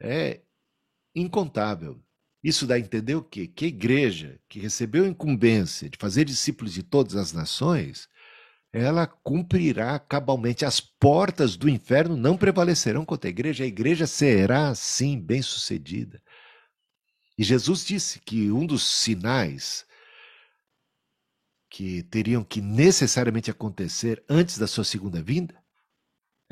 é 0.00 0.42
incontável. 1.14 2.02
Isso 2.42 2.66
dá 2.66 2.74
a 2.74 2.78
entender 2.78 3.14
o 3.14 3.22
quê? 3.22 3.46
Que 3.46 3.64
a 3.64 3.68
igreja 3.68 4.38
que 4.48 4.60
recebeu 4.60 5.04
a 5.04 5.08
incumbência 5.08 5.88
de 5.88 5.96
fazer 5.98 6.24
discípulos 6.24 6.74
de 6.74 6.82
todas 6.82 7.16
as 7.16 7.32
nações, 7.32 8.06
ela 8.70 9.06
cumprirá 9.06 9.98
cabalmente. 9.98 10.64
As 10.64 10.78
portas 10.80 11.56
do 11.56 11.70
inferno 11.70 12.16
não 12.16 12.36
prevalecerão 12.36 13.04
contra 13.04 13.28
a 13.28 13.32
igreja, 13.32 13.64
a 13.64 13.66
igreja 13.66 14.06
será, 14.06 14.74
sim, 14.74 15.18
bem-sucedida. 15.18 16.22
E 17.38 17.42
Jesus 17.42 17.84
disse 17.84 18.20
que 18.20 18.50
um 18.52 18.66
dos 18.66 18.82
sinais 18.82 19.86
que 21.70 22.02
teriam 22.04 22.44
que 22.44 22.60
necessariamente 22.60 23.50
acontecer 23.50 24.22
antes 24.28 24.58
da 24.58 24.66
sua 24.66 24.84
segunda 24.84 25.20
vinda 25.22 25.63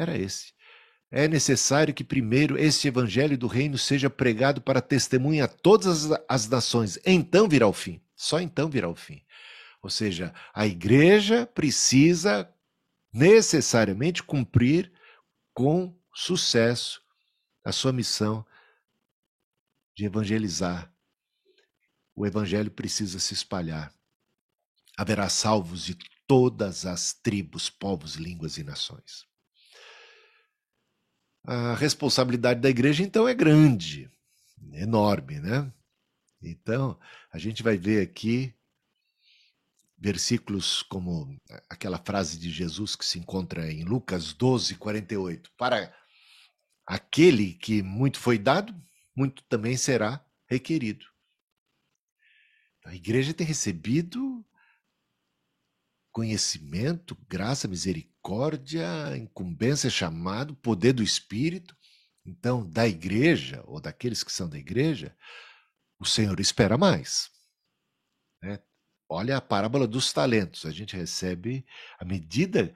era 0.02 0.18
esse. 0.18 0.52
É 1.14 1.28
necessário 1.28 1.92
que 1.92 2.02
primeiro 2.02 2.56
este 2.58 2.88
evangelho 2.88 3.36
do 3.36 3.46
reino 3.46 3.76
seja 3.76 4.08
pregado 4.08 4.62
para 4.62 4.80
testemunha 4.80 5.44
a 5.44 5.48
todas 5.48 6.10
as 6.26 6.48
nações. 6.48 6.98
Então 7.04 7.46
virá 7.46 7.68
o 7.68 7.72
fim. 7.74 8.00
Só 8.16 8.40
então 8.40 8.70
virá 8.70 8.88
o 8.88 8.94
fim. 8.94 9.22
Ou 9.82 9.90
seja, 9.90 10.32
a 10.54 10.66
igreja 10.66 11.46
precisa 11.46 12.50
necessariamente 13.12 14.22
cumprir 14.22 14.90
com 15.52 15.94
sucesso 16.14 17.02
a 17.62 17.72
sua 17.72 17.92
missão 17.92 18.42
de 19.94 20.06
evangelizar. 20.06 20.90
O 22.16 22.26
evangelho 22.26 22.70
precisa 22.70 23.18
se 23.18 23.34
espalhar. 23.34 23.92
Haverá 24.96 25.28
salvos 25.28 25.84
de 25.84 25.98
todas 26.26 26.86
as 26.86 27.12
tribos, 27.12 27.68
povos, 27.68 28.14
línguas 28.14 28.56
e 28.56 28.64
nações 28.64 29.30
a 31.44 31.74
responsabilidade 31.74 32.60
da 32.60 32.70
igreja 32.70 33.02
então 33.02 33.28
é 33.28 33.34
grande, 33.34 34.10
enorme, 34.72 35.40
né? 35.40 35.72
Então, 36.40 36.98
a 37.32 37.38
gente 37.38 37.62
vai 37.62 37.76
ver 37.76 38.02
aqui 38.02 38.54
versículos 39.96 40.82
como 40.82 41.36
aquela 41.70 41.96
frase 41.98 42.36
de 42.36 42.50
Jesus 42.50 42.96
que 42.96 43.04
se 43.04 43.20
encontra 43.20 43.70
em 43.70 43.84
Lucas 43.84 44.32
12, 44.32 44.74
48. 44.74 45.52
Para 45.56 45.94
aquele 46.84 47.54
que 47.54 47.82
muito 47.82 48.18
foi 48.18 48.36
dado, 48.36 48.74
muito 49.14 49.44
também 49.44 49.76
será 49.76 50.24
requerido. 50.48 51.06
A 52.84 52.94
igreja 52.94 53.32
tem 53.32 53.46
recebido 53.46 54.44
conhecimento, 56.12 57.16
graça, 57.28 57.66
misericórdia, 57.66 59.16
incumbência, 59.16 59.88
chamado, 59.88 60.54
poder 60.54 60.92
do 60.92 61.02
Espírito. 61.02 61.76
Então, 62.24 62.68
da 62.68 62.86
igreja, 62.86 63.64
ou 63.66 63.80
daqueles 63.80 64.22
que 64.22 64.30
são 64.30 64.48
da 64.48 64.58
igreja, 64.58 65.16
o 65.98 66.04
Senhor 66.04 66.38
espera 66.38 66.78
mais. 66.78 67.30
Né? 68.40 68.60
Olha 69.08 69.36
a 69.36 69.40
parábola 69.40 69.86
dos 69.86 70.12
talentos. 70.12 70.64
A 70.64 70.70
gente 70.70 70.96
recebe 70.96 71.66
a 71.98 72.04
medida 72.04 72.74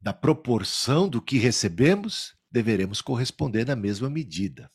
da 0.00 0.12
proporção 0.12 1.08
do 1.08 1.20
que 1.20 1.38
recebemos, 1.38 2.36
deveremos 2.50 3.00
corresponder 3.00 3.66
na 3.66 3.76
mesma 3.76 4.08
medida. 4.08 4.70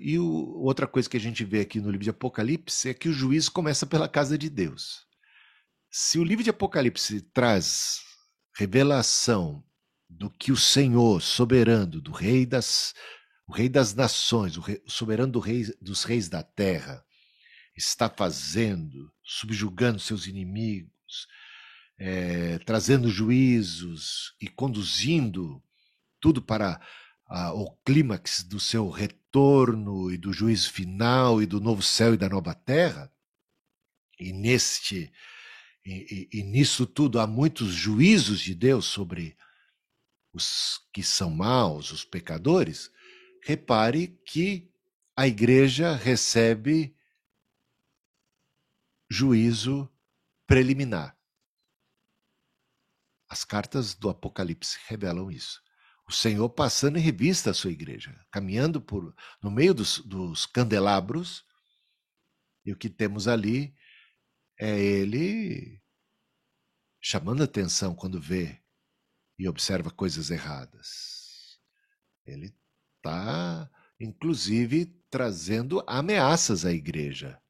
E 0.00 0.18
outra 0.18 0.86
coisa 0.86 1.08
que 1.08 1.16
a 1.16 1.20
gente 1.20 1.42
vê 1.42 1.60
aqui 1.60 1.80
no 1.80 1.90
livro 1.90 2.04
de 2.04 2.10
Apocalipse 2.10 2.90
é 2.90 2.94
que 2.94 3.08
o 3.08 3.12
juízo 3.12 3.50
começa 3.50 3.86
pela 3.86 4.08
casa 4.08 4.36
de 4.36 4.50
Deus. 4.50 5.09
Se 5.92 6.20
o 6.20 6.24
livro 6.24 6.44
de 6.44 6.50
Apocalipse 6.50 7.20
traz 7.20 8.00
revelação 8.56 9.64
do 10.08 10.30
que 10.30 10.52
o 10.52 10.56
Senhor 10.56 11.20
soberano, 11.20 12.00
do 12.00 12.12
rei 12.12 12.46
das, 12.46 12.94
o 13.44 13.52
rei 13.52 13.68
das 13.68 13.92
nações, 13.92 14.56
o, 14.56 14.60
rei, 14.60 14.80
o 14.86 14.90
soberano 14.90 15.32
do 15.32 15.40
rei, 15.40 15.64
dos 15.82 16.04
reis 16.04 16.28
da 16.28 16.44
terra, 16.44 17.04
está 17.76 18.08
fazendo, 18.08 19.12
subjugando 19.24 19.98
seus 19.98 20.28
inimigos, 20.28 21.26
é, 21.98 22.58
trazendo 22.60 23.08
juízos 23.08 24.36
e 24.40 24.48
conduzindo 24.48 25.60
tudo 26.20 26.40
para 26.40 26.80
ah, 27.26 27.52
o 27.52 27.76
clímax 27.84 28.44
do 28.44 28.60
seu 28.60 28.90
retorno 28.90 30.12
e 30.12 30.16
do 30.16 30.32
juízo 30.32 30.70
final 30.70 31.42
e 31.42 31.46
do 31.46 31.60
novo 31.60 31.82
céu 31.82 32.14
e 32.14 32.16
da 32.16 32.28
nova 32.28 32.54
terra, 32.54 33.12
e 34.20 34.32
neste 34.32 35.12
e, 35.84 36.28
e, 36.32 36.38
e 36.40 36.42
nisso 36.42 36.86
tudo 36.86 37.18
há 37.18 37.26
muitos 37.26 37.72
juízos 37.72 38.40
de 38.40 38.54
Deus 38.54 38.86
sobre 38.86 39.36
os 40.32 40.80
que 40.92 41.02
são 41.02 41.30
maus, 41.30 41.90
os 41.90 42.04
pecadores, 42.04 42.90
repare 43.42 44.08
que 44.24 44.70
a 45.16 45.26
igreja 45.26 45.94
recebe 45.94 46.96
juízo 49.10 49.90
preliminar. 50.46 51.16
As 53.28 53.44
cartas 53.44 53.94
do 53.94 54.08
Apocalipse 54.08 54.78
revelam 54.86 55.30
isso 55.30 55.60
o 56.10 56.12
Senhor 56.12 56.48
passando 56.48 56.98
em 56.98 57.00
revista 57.00 57.52
a 57.52 57.54
sua 57.54 57.70
igreja, 57.70 58.12
caminhando 58.32 58.80
por 58.80 59.14
no 59.40 59.48
meio 59.48 59.72
dos, 59.72 60.00
dos 60.00 60.44
candelabros, 60.44 61.44
e 62.64 62.72
o 62.72 62.76
que 62.76 62.90
temos 62.90 63.28
ali 63.28 63.72
é 64.62 64.78
ele 64.78 65.82
chamando 67.00 67.42
atenção 67.42 67.94
quando 67.94 68.20
vê 68.20 68.62
e 69.38 69.48
observa 69.48 69.90
coisas 69.90 70.30
erradas. 70.30 71.58
Ele 72.26 72.54
está, 72.96 73.70
inclusive, 73.98 74.84
trazendo 75.08 75.82
ameaças 75.86 76.66
à 76.66 76.72
igreja. 76.72 77.42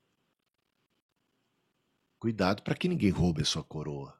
Cuidado 2.20 2.62
para 2.62 2.76
que 2.76 2.86
ninguém 2.86 3.10
roube 3.10 3.42
a 3.42 3.44
sua 3.44 3.64
coroa. 3.64 4.16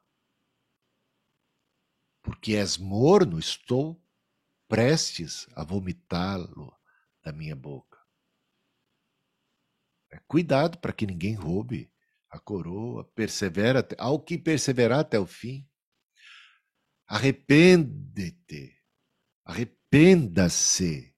Porque 2.21 2.55
és 2.55 2.77
morno, 2.77 3.39
estou 3.39 4.03
prestes 4.67 5.47
a 5.55 5.63
vomitá-lo 5.63 6.77
da 7.23 7.31
minha 7.31 7.55
boca. 7.55 7.97
É, 10.11 10.19
cuidado 10.27 10.77
para 10.79 10.91
que 10.91 11.07
ninguém 11.07 11.35
roube 11.35 11.90
a 12.31 12.39
coroa, 12.39 13.03
persevera 13.13 13.87
ao 13.97 14.19
que 14.19 14.37
perseverar 14.37 14.99
até 14.99 15.19
o 15.19 15.25
fim. 15.27 15.67
Arrepende-te, 17.07 18.73
arrependa-se. 19.45 21.13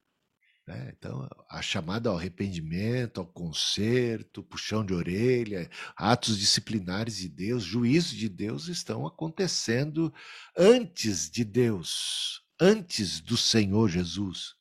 Né? 0.66 0.94
Então, 0.98 1.28
a 1.50 1.62
chamada 1.62 2.10
ao 2.10 2.18
arrependimento, 2.18 3.20
ao 3.20 3.28
conserto, 3.28 4.44
puxão 4.44 4.84
de 4.84 4.94
orelha, 4.94 5.70
atos 5.96 6.40
disciplinares 6.40 7.18
de 7.18 7.30
Deus, 7.30 7.64
juízo 7.64 8.16
de 8.16 8.28
Deus 8.28 8.68
estão 8.68 9.06
acontecendo 9.06 10.12
antes 10.58 11.30
de 11.30 11.44
Deus 11.44 12.44
antes 12.64 13.20
do 13.20 13.36
Senhor 13.36 13.90
Jesus. 13.90 14.56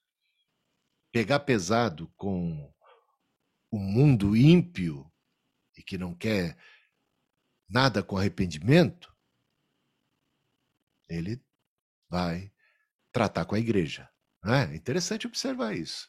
Pegar 1.13 1.41
pesado 1.41 2.13
com 2.17 2.73
o 3.71 3.79
mundo 3.79 4.37
ímpio 4.37 5.11
e 5.77 5.83
que 5.83 5.97
não 5.99 6.15
quer 6.15 6.57
nada 7.69 8.03
com 8.03 8.17
arrependimento, 8.17 9.15
ele 11.09 11.43
vai 12.09 12.53
tratar 13.11 13.45
com 13.45 13.55
a 13.55 13.59
igreja. 13.59 14.11
É 14.45 14.75
interessante 14.75 15.27
observar 15.27 15.75
isso. 15.75 16.09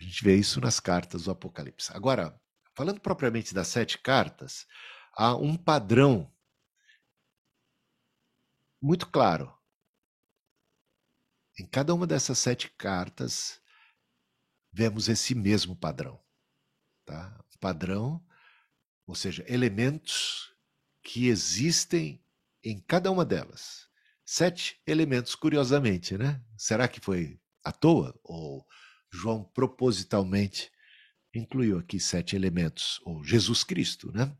A 0.00 0.04
gente 0.04 0.22
vê 0.24 0.36
isso 0.36 0.60
nas 0.60 0.80
cartas 0.80 1.24
do 1.24 1.30
Apocalipse. 1.30 1.92
Agora, 1.92 2.40
falando 2.74 3.00
propriamente 3.00 3.52
das 3.52 3.68
sete 3.68 3.98
cartas, 3.98 4.66
há 5.12 5.34
um 5.34 5.56
padrão 5.56 6.32
muito 8.80 9.08
claro 9.08 9.58
em 11.58 11.66
cada 11.66 11.92
uma 11.92 12.06
dessas 12.06 12.38
sete 12.38 12.70
cartas, 12.70 13.60
vemos 14.72 15.08
esse 15.08 15.34
mesmo 15.34 15.74
padrão. 15.74 16.22
Tá? 17.04 17.36
Padrão, 17.60 18.24
ou 19.08 19.14
seja, 19.14 19.42
elementos 19.48 20.52
que 21.02 21.28
existem 21.28 22.22
em 22.62 22.78
cada 22.78 23.10
uma 23.10 23.24
delas. 23.24 23.88
Sete 24.24 24.78
elementos, 24.86 25.34
curiosamente, 25.34 26.18
né? 26.18 26.44
Será 26.58 26.86
que 26.86 27.00
foi 27.00 27.40
à 27.64 27.72
toa? 27.72 28.14
Ou 28.22 28.66
João 29.10 29.42
propositalmente 29.42 30.70
incluiu 31.34 31.78
aqui 31.78 31.98
sete 31.98 32.36
elementos, 32.36 33.00
ou 33.02 33.24
Jesus 33.24 33.64
Cristo, 33.64 34.12
né? 34.12 34.36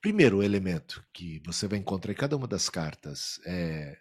Primeiro 0.00 0.42
elemento 0.42 1.04
que 1.12 1.42
você 1.44 1.68
vai 1.68 1.78
encontrar 1.78 2.12
em 2.12 2.16
cada 2.16 2.36
uma 2.36 2.46
das 2.46 2.70
cartas 2.70 3.38
é 3.44 3.98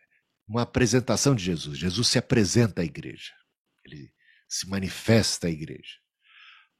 uma 0.47 0.61
apresentação 0.61 1.35
de 1.35 1.43
Jesus. 1.43 1.77
Jesus 1.77 2.07
se 2.07 2.17
apresenta 2.17 2.81
à 2.81 2.85
igreja, 2.85 3.33
ele 3.85 4.13
se 4.47 4.69
manifesta 4.69 5.47
à 5.47 5.49
igreja. 5.49 5.97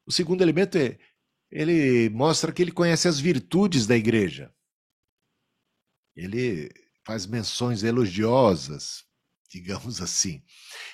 O 0.06 0.12
segundo 0.12 0.42
elemento 0.42 0.78
é 0.78 0.98
ele 1.56 2.10
mostra 2.10 2.52
que 2.52 2.64
ele 2.64 2.72
conhece 2.72 3.08
as 3.08 3.20
virtudes 3.20 3.86
da 3.86 3.96
igreja. 3.96 4.52
Ele 6.16 6.68
faz 7.06 7.28
menções 7.28 7.84
elogiosas, 7.84 9.06
digamos 9.52 10.02
assim. 10.02 10.44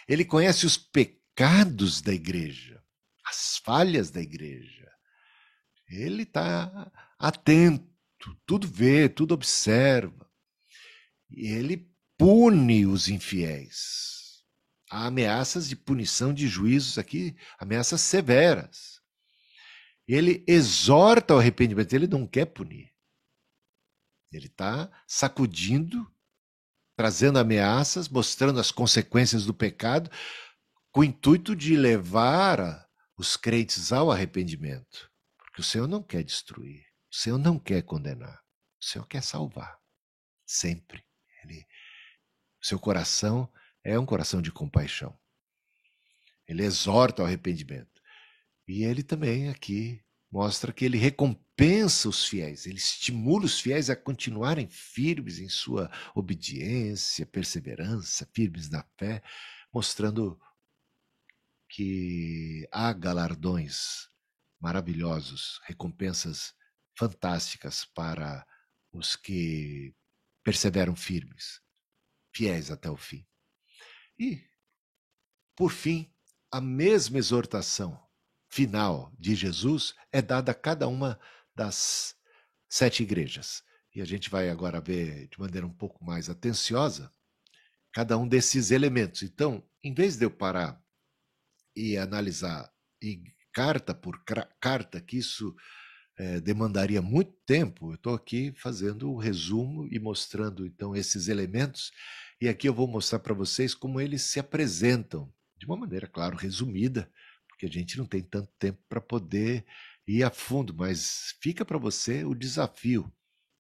Ele 0.05 0.25
conhece 0.25 0.65
os 0.65 0.77
pecados 0.77 2.01
da 2.01 2.13
igreja, 2.13 2.83
as 3.25 3.57
falhas 3.59 4.11
da 4.11 4.21
igreja. 4.21 4.91
Ele 5.87 6.23
está 6.23 6.91
atento, 7.17 7.87
tudo 8.45 8.67
vê, 8.67 9.07
tudo 9.07 9.33
observa. 9.33 10.29
E 11.29 11.47
ele 11.47 11.89
pune 12.17 12.85
os 12.85 13.07
infiéis. 13.07 14.43
Há 14.91 15.05
ameaças 15.05 15.69
de 15.69 15.77
punição 15.77 16.33
de 16.33 16.49
juízos 16.49 16.97
aqui, 16.97 17.33
ameaças 17.57 18.01
severas. 18.01 18.98
Ele 20.11 20.43
exorta 20.47 21.33
ao 21.33 21.39
arrependimento, 21.39 21.93
ele 21.93 22.07
não 22.07 22.25
quer 22.25 22.45
punir. 22.45 22.91
Ele 24.31 24.47
está 24.47 24.89
sacudindo, 25.07 26.11
trazendo 26.95 27.37
ameaças, 27.37 28.09
mostrando 28.09 28.59
as 28.59 28.71
consequências 28.71 29.45
do 29.45 29.53
pecado, 29.53 30.09
com 30.91 31.01
o 31.01 31.03
intuito 31.03 31.55
de 31.55 31.75
levar 31.75 32.89
os 33.15 33.37
crentes 33.37 33.91
ao 33.91 34.11
arrependimento. 34.11 35.11
Porque 35.37 35.61
o 35.61 35.63
Senhor 35.63 35.87
não 35.87 36.01
quer 36.01 36.23
destruir, 36.23 36.83
o 37.11 37.15
Senhor 37.15 37.37
não 37.37 37.59
quer 37.59 37.83
condenar, 37.83 38.43
o 38.81 38.85
Senhor 38.85 39.05
quer 39.05 39.21
salvar. 39.21 39.79
Sempre. 40.45 41.05
Ele 41.43 41.67
seu 42.61 42.79
coração 42.79 43.47
é 43.83 43.97
um 43.97 44.05
coração 44.05 44.41
de 44.41 44.51
compaixão. 44.51 45.17
Ele 46.47 46.63
exorta 46.63 47.21
ao 47.21 47.27
arrependimento. 47.27 47.98
E 48.69 48.83
ele 48.83 49.01
também 49.01 49.49
aqui 49.49 49.99
mostra 50.31 50.71
que 50.71 50.85
ele 50.85 50.95
recompensa 50.95 52.07
os 52.07 52.27
fiéis, 52.27 52.67
ele 52.67 52.77
estimula 52.77 53.45
os 53.45 53.59
fiéis 53.59 53.89
a 53.89 53.95
continuarem 53.95 54.69
firmes 54.69 55.39
em 55.39 55.49
sua 55.49 55.89
obediência, 56.13 57.25
perseverança, 57.25 58.29
firmes 58.31 58.69
na 58.69 58.83
fé, 58.95 59.23
mostrando 59.73 60.39
que 61.67 62.69
há 62.71 62.93
galardões 62.93 64.07
maravilhosos, 64.59 65.59
recompensas 65.63 66.53
fantásticas 66.95 67.85
para 67.85 68.45
os 68.91 69.15
que 69.15 69.95
perseveram 70.43 70.95
firmes 70.95 71.59
fiéis 72.31 72.69
até 72.69 72.87
o 72.87 72.95
fim. 72.95 73.27
E, 74.19 74.47
por 75.55 75.71
fim, 75.71 76.13
a 76.51 76.61
mesma 76.61 77.17
exortação 77.17 78.07
final 78.49 79.13
de 79.17 79.35
Jesus 79.35 79.93
é 80.11 80.21
dada 80.21 80.51
a 80.51 80.55
cada 80.55 80.87
uma 80.87 81.19
das 81.55 82.15
sete 82.67 83.03
igrejas. 83.03 83.63
e 83.95 84.01
a 84.01 84.05
gente 84.05 84.29
vai 84.29 84.49
agora 84.49 84.79
ver 84.79 85.27
de 85.27 85.39
maneira 85.39 85.65
um 85.65 85.73
pouco 85.73 86.03
mais 86.05 86.29
atenciosa 86.29 87.11
cada 87.91 88.17
um 88.17 88.27
desses 88.27 88.71
elementos. 88.71 89.23
Então, 89.23 89.63
em 89.83 89.93
vez 89.93 90.15
de 90.15 90.25
eu 90.25 90.31
parar 90.31 90.81
e 91.75 91.97
analisar 91.97 92.71
e 93.01 93.23
carta 93.51 93.93
por 93.93 94.23
carta, 94.59 95.01
que 95.01 95.17
isso 95.17 95.55
é, 96.17 96.39
demandaria 96.39 97.01
muito 97.01 97.31
tempo, 97.45 97.91
eu 97.91 97.95
estou 97.95 98.13
aqui 98.13 98.53
fazendo 98.55 99.11
um 99.11 99.17
resumo 99.17 99.87
e 99.91 99.99
mostrando 99.99 100.65
então 100.65 100.95
esses 100.95 101.27
elementos, 101.27 101.91
e 102.39 102.47
aqui 102.47 102.69
eu 102.69 102.73
vou 102.73 102.87
mostrar 102.87 103.19
para 103.19 103.33
vocês 103.33 103.73
como 103.73 103.99
eles 103.99 104.21
se 104.21 104.39
apresentam, 104.39 105.33
de 105.57 105.65
uma 105.65 105.75
maneira, 105.75 106.07
claro, 106.07 106.37
resumida, 106.37 107.11
porque 107.59 107.65
a 107.65 107.69
gente 107.81 107.97
não 107.97 108.05
tem 108.05 108.21
tanto 108.21 108.49
tempo 108.57 108.79
para 108.87 109.01
poder 109.01 109.65
ir 110.07 110.23
a 110.23 110.29
fundo, 110.29 110.73
mas 110.73 111.35
fica 111.41 111.65
para 111.65 111.77
você 111.77 112.23
o 112.23 112.33
desafio 112.33 113.11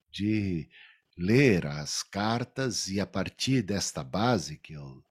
de 0.09 0.69
ler 1.17 1.67
as 1.67 2.01
cartas 2.01 2.87
e 2.87 3.01
a 3.01 3.05
partir 3.05 3.61
desta 3.61 4.01
base 4.01 4.57
que 4.57 4.71
eu 4.71 5.03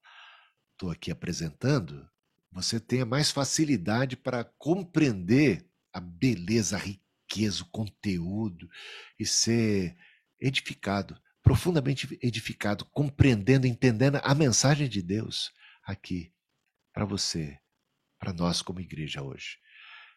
estou 0.73 0.91
aqui 0.91 1.11
apresentando, 1.11 2.09
você 2.51 2.81
tenha 2.81 3.05
mais 3.05 3.31
facilidade 3.31 4.17
para 4.17 4.43
compreender 4.43 5.69
a 5.93 6.01
beleza, 6.01 6.77
a 6.77 6.81
riqueza, 6.81 7.65
o 7.65 7.71
conteúdo 7.71 8.71
e 9.21 9.27
ser 9.27 9.99
edificado, 10.41 11.15
profundamente 11.43 12.19
edificado, 12.23 12.87
compreendendo, 12.87 13.67
entendendo 13.67 14.19
a 14.23 14.35
mensagem 14.35 14.89
de 14.89 15.03
Deus 15.03 15.53
aqui 15.85 16.33
para 16.91 17.05
você, 17.05 17.61
para 18.19 18.33
nós 18.33 18.63
como 18.63 18.81
igreja 18.81 19.23
hoje. 19.23 19.59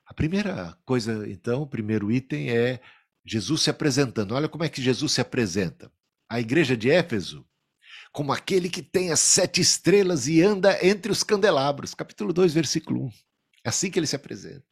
A 0.06 0.14
primeira 0.14 0.78
coisa, 0.84 1.30
então, 1.30 1.62
o 1.62 1.68
primeiro 1.68 2.12
item 2.12 2.50
é 2.50 2.82
Jesus 3.26 3.62
se 3.62 3.70
apresentando. 3.70 4.34
Olha 4.34 4.50
como 4.50 4.64
é 4.64 4.70
que 4.70 4.82
Jesus 4.82 5.14
se 5.14 5.22
apresenta. 5.22 5.92
A 6.30 6.40
igreja 6.40 6.76
de 6.76 6.90
Éfeso, 6.90 7.46
como 8.12 8.34
aquele 8.34 8.70
que 8.70 8.82
tem 8.82 9.12
as 9.12 9.20
sete 9.20 9.62
estrelas 9.62 10.28
e 10.28 10.42
anda 10.42 10.86
entre 10.86 11.12
os 11.12 11.24
candelabros. 11.24 11.94
Capítulo 11.94 12.34
2, 12.34 12.54
versículo 12.54 13.06
1. 13.06 13.12
É 13.66 13.70
assim 13.70 13.92
que 13.92 14.00
ele 14.00 14.08
se 14.08 14.16
apresenta. 14.16 14.66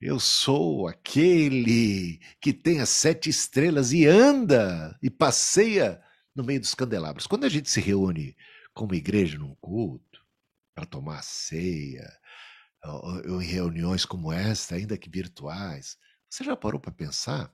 Eu 0.00 0.20
sou 0.20 0.88
aquele 0.88 2.20
que 2.40 2.52
tem 2.52 2.80
as 2.80 2.90
sete 2.90 3.30
estrelas 3.30 3.92
e 3.92 4.06
anda 4.06 4.96
e 5.02 5.08
passeia 5.08 6.02
no 6.34 6.44
meio 6.44 6.60
dos 6.60 6.74
candelabros. 6.74 7.26
Quando 7.26 7.44
a 7.44 7.48
gente 7.48 7.70
se 7.70 7.80
reúne 7.80 8.36
como 8.74 8.94
igreja 8.94 9.38
num 9.38 9.54
culto, 9.54 10.15
para 10.76 10.84
tomar 10.84 11.22
ceia, 11.22 12.06
ou 12.84 13.40
em 13.40 13.46
reuniões 13.46 14.04
como 14.04 14.30
esta, 14.30 14.74
ainda 14.74 14.98
que 14.98 15.08
virtuais, 15.08 15.96
você 16.28 16.44
já 16.44 16.54
parou 16.54 16.78
para 16.78 16.92
pensar 16.92 17.50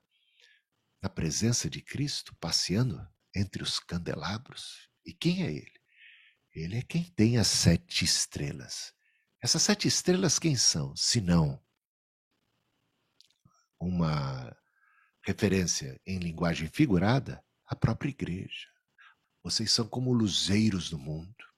na 1.01 1.09
presença 1.09 1.71
de 1.71 1.81
Cristo 1.81 2.35
passeando 2.41 3.01
entre 3.33 3.63
os 3.63 3.79
candelabros? 3.79 4.91
E 5.07 5.15
quem 5.15 5.45
é 5.45 5.53
ele? 5.53 5.81
Ele 6.53 6.79
é 6.79 6.83
quem 6.83 7.05
tem 7.13 7.39
as 7.39 7.47
sete 7.47 8.05
estrelas. 8.05 8.93
Essas 9.41 9.63
sete 9.63 9.87
estrelas 9.87 10.41
quem 10.41 10.57
são? 10.57 10.95
Se 10.97 11.21
não 11.21 11.63
uma 13.81 14.57
referência 15.25 16.01
em 16.05 16.19
linguagem 16.19 16.69
figurada, 16.69 17.41
a 17.67 17.77
própria 17.77 18.11
igreja. 18.11 18.69
Vocês 19.45 19.71
são 19.71 19.87
como 19.87 20.13
luzeiros 20.13 20.91
do 20.91 20.99
mundo. 20.99 21.52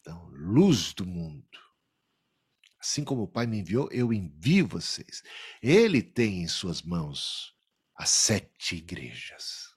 Então, 0.00 0.28
luz 0.30 0.92
do 0.92 1.06
mundo. 1.06 1.58
Assim 2.80 3.04
como 3.04 3.22
o 3.22 3.28
Pai 3.28 3.46
me 3.46 3.58
enviou, 3.58 3.88
eu 3.90 4.12
envio 4.12 4.66
vocês. 4.66 5.22
Ele 5.62 6.02
tem 6.02 6.42
em 6.42 6.48
suas 6.48 6.82
mãos 6.82 7.54
as 7.94 8.10
sete 8.10 8.76
igrejas. 8.76 9.74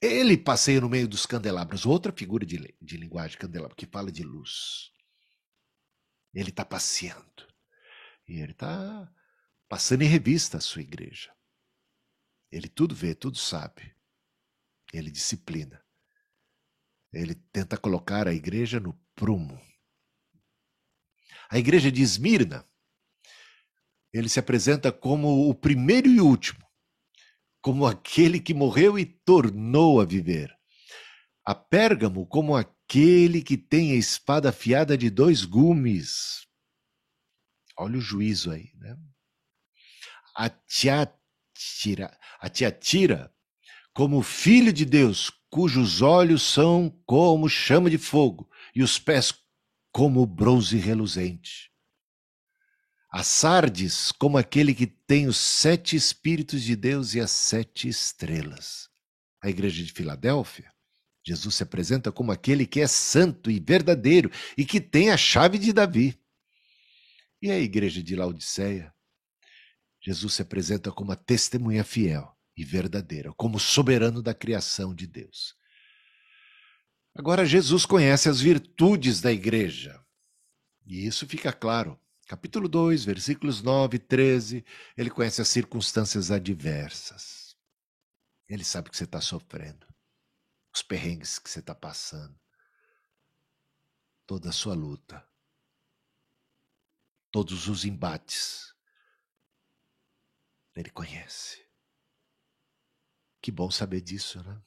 Ele 0.00 0.36
passeia 0.36 0.80
no 0.80 0.88
meio 0.88 1.08
dos 1.08 1.26
candelabros, 1.26 1.84
outra 1.84 2.12
figura 2.12 2.46
de, 2.46 2.76
de 2.80 2.96
linguagem 2.96 3.38
candelabro, 3.38 3.74
que 3.74 3.86
fala 3.86 4.12
de 4.12 4.22
luz. 4.22 4.92
Ele 6.32 6.50
está 6.50 6.64
passeando. 6.64 7.48
E 8.28 8.40
ele 8.40 8.52
está 8.52 9.10
passando 9.68 10.02
em 10.02 10.08
revista 10.08 10.58
a 10.58 10.60
sua 10.60 10.82
igreja. 10.82 11.34
Ele 12.52 12.68
tudo 12.68 12.94
vê, 12.94 13.14
tudo 13.14 13.36
sabe. 13.38 13.94
Ele 14.92 15.10
disciplina. 15.10 15.84
Ele 17.12 17.34
tenta 17.34 17.76
colocar 17.76 18.28
a 18.28 18.34
igreja 18.34 18.78
no 18.78 18.92
prumo. 19.14 19.60
A 21.50 21.58
igreja 21.58 21.90
de 21.90 22.02
Esmirna, 22.02 22.68
ele 24.12 24.28
se 24.28 24.38
apresenta 24.38 24.92
como 24.92 25.48
o 25.48 25.54
primeiro 25.54 26.08
e 26.08 26.20
último, 26.20 26.66
como 27.60 27.86
aquele 27.86 28.38
que 28.38 28.52
morreu 28.52 28.98
e 28.98 29.06
tornou 29.06 30.00
a 30.00 30.04
viver. 30.04 30.54
A 31.44 31.54
Pérgamo, 31.54 32.26
como 32.26 32.54
aquele 32.54 33.42
que 33.42 33.56
tem 33.56 33.92
a 33.92 33.96
espada 33.96 34.50
afiada 34.50 34.96
de 34.96 35.08
dois 35.08 35.44
gumes. 35.44 36.46
Olha 37.78 37.96
o 37.96 38.00
juízo 38.00 38.50
aí, 38.50 38.70
né? 38.74 38.96
A 40.36 40.50
Tiatira, 40.50 42.16
a 42.38 42.48
Tiatira, 42.48 43.34
como 43.94 44.22
filho 44.22 44.72
de 44.72 44.84
Deus, 44.84 45.32
cujos 45.50 46.02
olhos 46.02 46.42
são 46.42 46.90
como 47.06 47.48
chama 47.48 47.90
de 47.90 47.98
fogo 47.98 48.48
e 48.74 48.82
os 48.82 48.98
pés 48.98 49.34
como 49.90 50.24
bronze 50.26 50.76
reluzente. 50.76 51.70
A 53.10 53.22
Sardes, 53.22 54.12
como 54.12 54.36
aquele 54.36 54.74
que 54.74 54.86
tem 54.86 55.26
os 55.26 55.38
sete 55.38 55.96
Espíritos 55.96 56.62
de 56.62 56.76
Deus 56.76 57.14
e 57.14 57.20
as 57.20 57.30
sete 57.30 57.88
estrelas. 57.88 58.88
A 59.42 59.48
igreja 59.48 59.82
de 59.82 59.92
Filadélfia, 59.92 60.70
Jesus 61.26 61.54
se 61.54 61.62
apresenta 61.62 62.12
como 62.12 62.32
aquele 62.32 62.66
que 62.66 62.80
é 62.80 62.86
santo 62.86 63.50
e 63.50 63.58
verdadeiro 63.58 64.30
e 64.56 64.64
que 64.64 64.80
tem 64.80 65.10
a 65.10 65.16
chave 65.16 65.58
de 65.58 65.72
Davi. 65.72 66.20
E 67.40 67.50
a 67.50 67.58
igreja 67.58 68.02
de 68.02 68.14
Laodiceia? 68.14 68.92
Jesus 70.00 70.34
se 70.34 70.42
apresenta 70.42 70.92
como 70.92 71.12
a 71.12 71.16
testemunha 71.16 71.84
fiel 71.84 72.37
e 72.58 72.64
verdadeira, 72.64 73.32
como 73.34 73.60
soberano 73.60 74.20
da 74.20 74.34
criação 74.34 74.92
de 74.92 75.06
Deus. 75.06 75.54
Agora, 77.14 77.46
Jesus 77.46 77.86
conhece 77.86 78.28
as 78.28 78.40
virtudes 78.40 79.20
da 79.20 79.32
igreja. 79.32 80.04
E 80.84 81.06
isso 81.06 81.24
fica 81.24 81.52
claro. 81.52 81.98
Capítulo 82.26 82.68
2, 82.68 83.04
versículos 83.04 83.62
9 83.62 83.96
e 83.96 84.00
13, 84.00 84.64
ele 84.96 85.08
conhece 85.08 85.40
as 85.40 85.48
circunstâncias 85.48 86.32
adversas. 86.32 87.56
Ele 88.48 88.64
sabe 88.64 88.90
que 88.90 88.96
você 88.96 89.04
está 89.04 89.20
sofrendo, 89.20 89.86
os 90.74 90.82
perrengues 90.82 91.38
que 91.38 91.48
você 91.48 91.60
está 91.60 91.76
passando, 91.76 92.38
toda 94.26 94.48
a 94.48 94.52
sua 94.52 94.74
luta, 94.74 95.24
todos 97.30 97.68
os 97.68 97.84
embates. 97.84 98.74
Ele 100.74 100.90
conhece. 100.90 101.67
Que 103.48 103.52
bom 103.52 103.70
saber 103.70 104.02
disso, 104.02 104.42
né? 104.42 104.62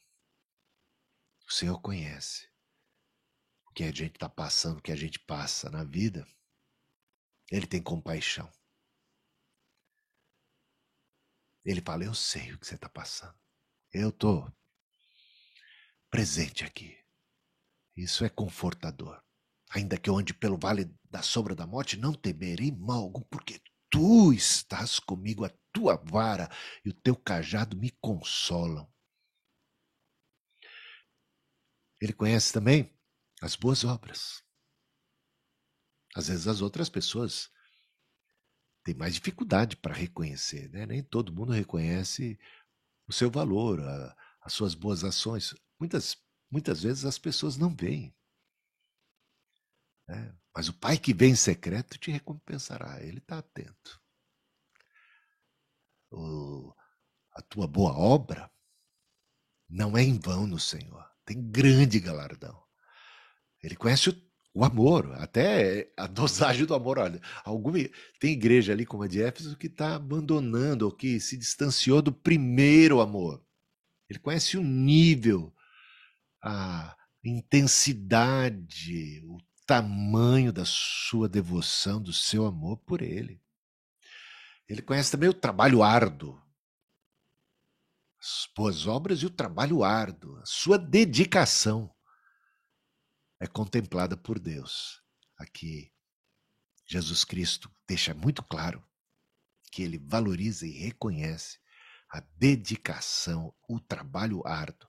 O 1.46 1.52
Senhor 1.52 1.80
conhece 1.80 2.50
o 3.64 3.70
que 3.70 3.84
a 3.84 3.92
gente 3.92 4.16
está 4.16 4.28
passando, 4.28 4.78
o 4.78 4.82
que 4.82 4.90
a 4.90 4.96
gente 4.96 5.20
passa 5.20 5.70
na 5.70 5.84
vida. 5.84 6.26
Ele 7.48 7.64
tem 7.64 7.80
compaixão. 7.80 8.50
Ele 11.64 11.80
fala: 11.80 12.02
Eu 12.02 12.12
sei 12.12 12.52
o 12.52 12.58
que 12.58 12.66
você 12.66 12.74
está 12.74 12.88
passando. 12.88 13.38
Eu 13.92 14.08
estou 14.08 14.52
presente 16.10 16.64
aqui. 16.64 16.98
Isso 17.96 18.24
é 18.24 18.28
confortador. 18.28 19.22
Ainda 19.70 19.96
que 19.96 20.10
eu 20.10 20.18
ande 20.18 20.34
pelo 20.34 20.58
vale 20.58 20.92
da 21.08 21.22
sombra 21.22 21.54
da 21.54 21.68
morte, 21.68 21.96
não 21.96 22.12
temerei 22.12 22.72
mal 22.72 23.02
algum, 23.02 23.22
porque 23.22 23.62
tu 23.88 24.32
estás 24.32 24.98
comigo, 24.98 25.44
a 25.44 25.50
tua 25.72 25.96
vara 25.96 26.50
e 26.84 26.90
o 26.90 26.94
teu 26.94 27.16
cajado 27.16 27.76
me 27.76 27.90
consolam. 27.90 28.90
Ele 32.00 32.12
conhece 32.12 32.52
também 32.52 32.92
as 33.40 33.54
boas 33.54 33.84
obras. 33.84 34.42
Às 36.14 36.28
vezes 36.28 36.46
as 36.46 36.60
outras 36.60 36.88
pessoas 36.88 37.50
têm 38.84 38.94
mais 38.94 39.14
dificuldade 39.14 39.76
para 39.76 39.94
reconhecer, 39.94 40.68
né? 40.70 40.84
Nem 40.84 41.02
todo 41.02 41.32
mundo 41.32 41.52
reconhece 41.52 42.38
o 43.06 43.12
seu 43.12 43.30
valor, 43.30 43.80
a, 43.80 44.16
as 44.42 44.52
suas 44.52 44.74
boas 44.74 45.04
ações. 45.04 45.54
Muitas, 45.78 46.16
muitas 46.50 46.82
vezes 46.82 47.04
as 47.04 47.18
pessoas 47.18 47.56
não 47.56 47.74
veem. 47.74 48.14
Né? 50.08 50.36
Mas 50.54 50.68
o 50.68 50.74
Pai 50.74 50.98
que 50.98 51.14
vem 51.14 51.30
em 51.30 51.36
secreto 51.36 51.96
te 51.98 52.10
recompensará. 52.10 53.02
Ele 53.02 53.18
está 53.18 53.38
atento. 53.38 54.01
O, 56.12 56.74
a 57.34 57.42
tua 57.42 57.66
boa 57.66 57.92
obra 57.96 58.50
não 59.68 59.96
é 59.96 60.02
em 60.02 60.18
vão 60.18 60.46
no 60.46 60.58
Senhor 60.58 61.12
tem 61.24 61.40
grande 61.50 61.98
galardão. 61.98 62.60
Ele 63.62 63.76
conhece 63.76 64.10
o, 64.10 64.22
o 64.54 64.64
amor, 64.64 65.12
até 65.14 65.92
a 65.96 66.06
dosagem 66.08 66.66
do 66.66 66.74
amor. 66.74 66.98
Olha, 66.98 67.20
alguma, 67.44 67.78
tem 68.20 68.32
igreja 68.32 68.72
ali 68.72 68.84
como 68.84 69.02
a 69.02 69.08
de 69.08 69.22
Éfeso 69.22 69.56
que 69.56 69.66
está 69.66 69.94
abandonando 69.94 70.84
ou 70.84 70.92
que 70.92 71.20
se 71.20 71.36
distanciou 71.36 72.02
do 72.02 72.12
primeiro 72.12 73.00
amor. 73.00 73.42
Ele 74.08 74.18
conhece 74.18 74.58
o 74.58 74.62
nível, 74.62 75.54
a 76.42 76.96
intensidade, 77.24 79.22
o 79.24 79.38
tamanho 79.66 80.52
da 80.52 80.64
sua 80.66 81.28
devoção, 81.28 82.02
do 82.02 82.12
seu 82.12 82.44
amor 82.44 82.78
por 82.78 83.00
ele. 83.00 83.40
Ele 84.68 84.82
conhece 84.82 85.10
também 85.10 85.28
o 85.28 85.34
trabalho 85.34 85.82
árduo, 85.82 86.40
as 88.20 88.48
boas 88.56 88.86
obras 88.86 89.20
e 89.20 89.26
o 89.26 89.30
trabalho 89.30 89.82
árduo, 89.82 90.36
a 90.36 90.46
sua 90.46 90.78
dedicação 90.78 91.92
é 93.40 93.46
contemplada 93.48 94.16
por 94.16 94.38
Deus. 94.38 95.02
Aqui, 95.36 95.92
Jesus 96.86 97.24
Cristo 97.24 97.68
deixa 97.88 98.14
muito 98.14 98.42
claro 98.44 98.86
que 99.72 99.82
ele 99.82 99.98
valoriza 99.98 100.66
e 100.66 100.70
reconhece 100.70 101.58
a 102.08 102.20
dedicação, 102.36 103.52
o 103.66 103.80
trabalho 103.80 104.46
árduo. 104.46 104.88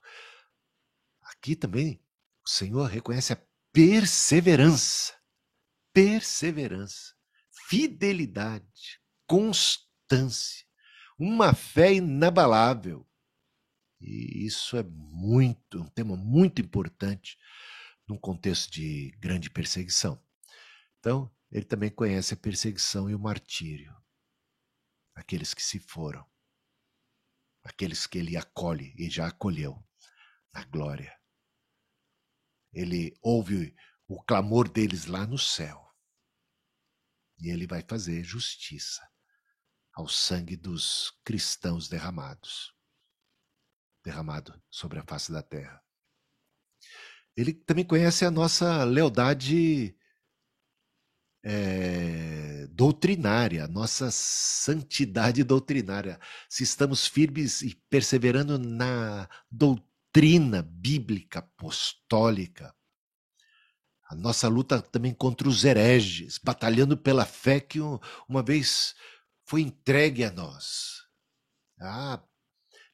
Aqui 1.24 1.56
também 1.56 2.00
o 2.46 2.50
Senhor 2.50 2.86
reconhece 2.88 3.34
a 3.34 3.42
perseverança, 3.72 5.16
perseverança, 5.92 7.16
fidelidade, 7.68 9.02
constância, 9.28 10.66
uma 11.18 11.54
fé 11.54 11.94
inabalável. 11.94 13.08
E 14.00 14.46
isso 14.46 14.76
é 14.78 14.84
muito, 14.84 15.82
um 15.82 15.88
tema 15.88 16.16
muito 16.16 16.62
importante 16.62 17.38
num 18.08 18.18
contexto 18.18 18.72
de 18.72 19.12
grande 19.20 19.50
perseguição. 19.50 20.22
Então, 21.00 21.34
ele 21.52 21.66
também 21.66 21.90
conhece 21.90 22.34
a 22.34 22.38
perseguição 22.38 23.10
e 23.10 23.16
o 23.16 23.20
martírio. 23.20 23.96
Aqueles 25.16 25.54
que 25.54 25.64
se 25.64 25.80
foram. 25.80 26.26
Aqueles 27.64 28.06
que 28.06 28.18
ele 28.18 28.36
acolhe 28.36 28.94
e 28.98 29.10
já 29.10 29.28
acolheu 29.28 29.82
na 30.54 30.66
glória. 30.66 31.18
Ele 32.74 33.16
ouve 33.22 33.74
o 34.08 34.22
clamor 34.22 34.68
deles 34.68 35.06
lá 35.06 35.26
no 35.26 35.38
céu. 35.38 35.82
E 37.40 37.50
ele 37.50 37.68
vai 37.68 37.84
fazer 37.88 38.24
justiça 38.24 39.13
ao 39.94 40.08
sangue 40.08 40.56
dos 40.56 41.12
cristãos 41.24 41.88
derramados 41.88 42.74
derramado 44.04 44.60
sobre 44.70 45.00
a 45.00 45.04
face 45.04 45.32
da 45.32 45.42
terra 45.42 45.84
ele 47.36 47.54
também 47.54 47.84
conhece 47.84 48.26
a 48.26 48.32
nossa 48.32 48.84
lealdade 48.84 49.96
é, 51.44 52.68
doutrinária, 52.72 53.66
a 53.66 53.68
nossa 53.68 54.10
santidade 54.12 55.44
doutrinária. 55.44 56.20
Se 56.48 56.64
estamos 56.64 57.08
firmes 57.08 57.62
e 57.62 57.76
perseverando 57.90 58.58
na 58.60 59.28
doutrina 59.52 60.62
bíblica 60.62 61.40
apostólica. 61.40 62.74
A 64.10 64.16
nossa 64.16 64.48
luta 64.48 64.80
também 64.80 65.14
contra 65.14 65.50
os 65.50 65.66
hereges, 65.66 66.38
batalhando 66.38 66.96
pela 66.96 67.26
fé 67.26 67.60
que 67.60 67.80
uma 68.30 68.44
vez 68.44 68.94
foi 69.46 69.62
entregue 69.62 70.24
a 70.24 70.32
nós. 70.32 71.04
Ah, 71.80 72.24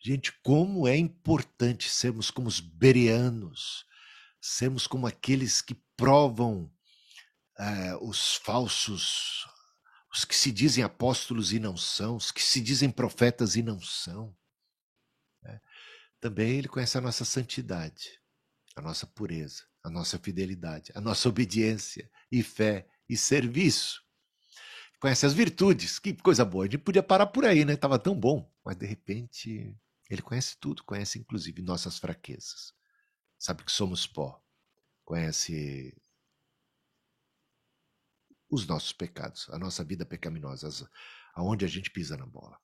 gente, 0.04 0.32
como 0.42 0.88
é 0.88 0.98
importante 0.98 1.90
sermos 1.90 2.32
como 2.32 2.48
os 2.48 2.60
bereanos, 2.60 3.86
sermos 4.42 4.88
como 4.88 5.06
aqueles 5.06 5.62
que 5.62 5.76
provam 5.96 6.72
é, 7.58 7.96
os 7.98 8.36
falsos, 8.36 9.46
os 10.12 10.24
que 10.26 10.36
se 10.36 10.52
dizem 10.52 10.84
apóstolos 10.84 11.52
e 11.52 11.60
não 11.60 11.76
são, 11.76 12.16
os 12.16 12.32
que 12.32 12.42
se 12.42 12.62
dizem 12.62 12.90
profetas 12.90 13.56
e 13.56 13.62
não 13.62 13.80
são. 13.82 14.36
Né? 15.44 15.60
Também 16.20 16.58
ele 16.58 16.68
conhece 16.68 16.98
a 16.98 17.02
nossa 17.02 17.26
santidade, 17.26 18.20
a 18.76 18.82
nossa 18.82 19.06
pureza, 19.06 19.64
a 19.84 19.90
nossa 19.90 20.18
fidelidade, 20.18 20.92
a 20.96 21.02
nossa 21.02 21.30
obediência 21.30 22.10
e 22.32 22.42
fé 22.42 22.88
e 23.08 23.18
serviço. 23.18 24.02
Conhece 25.00 25.26
as 25.26 25.34
virtudes, 25.34 25.98
que 25.98 26.14
coisa 26.14 26.44
boa. 26.44 26.66
Gente 26.66 26.80
podia 26.80 27.02
parar 27.02 27.28
por 27.28 27.46
aí, 27.46 27.64
né? 27.64 27.78
Tava 27.78 27.98
tão 27.98 28.20
bom, 28.20 28.52
mas 28.64 28.76
de 28.76 28.86
repente 28.86 29.76
ele 30.10 30.22
conhece 30.22 30.58
tudo, 30.60 30.84
conhece 30.84 31.18
inclusive 31.20 31.62
nossas 31.62 31.98
fraquezas. 31.98 32.74
Sabe 33.38 33.64
que 33.64 33.72
somos 33.72 34.06
pó, 34.06 34.44
conhece 35.06 35.96
os 38.50 38.68
nossos 38.68 38.92
pecados, 38.92 39.48
a 39.52 39.58
nossa 39.58 39.84
vida 39.84 40.06
pecaminosa, 40.06 40.90
aonde 41.34 41.64
a 41.64 41.68
gente 41.68 41.92
pisa 41.92 42.18
na 42.18 42.26
bola. 42.26 42.60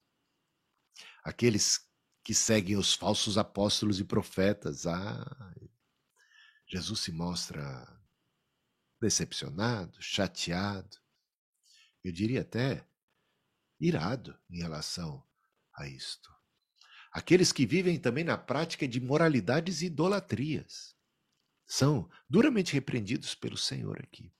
Aqueles 1.24 1.88
que 2.24 2.34
seguem 2.34 2.76
os 2.76 2.94
falsos 2.94 3.38
apóstolos 3.38 4.00
e 4.00 4.04
profetas, 4.04 4.88
ah, 4.88 5.54
Jesus 6.68 7.00
se 7.00 7.12
mostra 7.12 7.88
decepcionado, 9.00 10.02
chateado, 10.02 10.98
eu 12.08 12.12
diria 12.12 12.42
até 12.42 12.88
irado 13.80 14.38
em 14.50 14.60
relação 14.60 15.24
a 15.74 15.88
isto. 15.88 16.34
Aqueles 17.12 17.52
que 17.52 17.66
vivem 17.66 18.00
também 18.00 18.24
na 18.24 18.38
prática 18.38 18.88
de 18.88 19.00
moralidades 19.00 19.82
e 19.82 19.88
idolatrias 19.88 20.96
são 21.66 22.10
duramente 22.30 22.74
repreendidos 22.74 23.34
pelo 23.34 23.58
Senhor 23.58 24.00
aqui. 24.02 24.32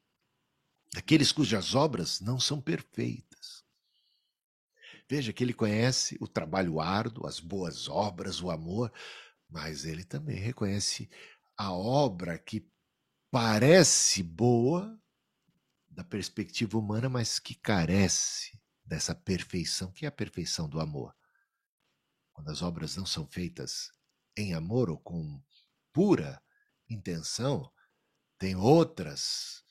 Aqueles 0.96 1.32
cujas 1.32 1.74
obras 1.74 2.22
não 2.22 2.40
são 2.40 2.62
perfeitas. 2.62 3.66
Veja 5.10 5.34
que 5.34 5.44
ele 5.44 5.54
conhece 5.54 6.18
o 6.20 6.28
trabalho 6.28 6.80
árduo, 6.80 7.28
as 7.28 7.40
boas 7.40 7.88
obras, 7.88 8.42
o 8.42 8.52
amor, 8.52 8.92
mas 9.50 9.86
ele 9.86 10.04
também 10.04 10.38
reconhece 10.38 11.10
a 11.58 11.72
obra 11.72 12.38
que 12.38 12.70
parece 13.32 14.22
boa 14.22 15.00
da 15.96 16.04
perspectiva 16.04 16.78
humana, 16.78 17.10
mas 17.10 17.40
que 17.40 17.56
carece 17.56 18.60
dessa 18.84 19.16
perfeição, 19.16 19.92
que 19.92 20.06
é 20.06 20.10
a 20.10 20.12
perfeição 20.12 20.70
do 20.70 20.80
amor 20.80 21.16
quando 22.36 22.50
as 22.50 22.62
obras 22.62 22.98
não 22.98 23.06
são 23.06 23.26
feitas 23.26 23.90
em 24.38 24.54
amor 24.54 24.90
ou 24.90 25.00
com 25.00 25.42
pura 25.94 26.44
intenção, 26.90 27.72
tem 28.38 28.58
outras 28.58 29.64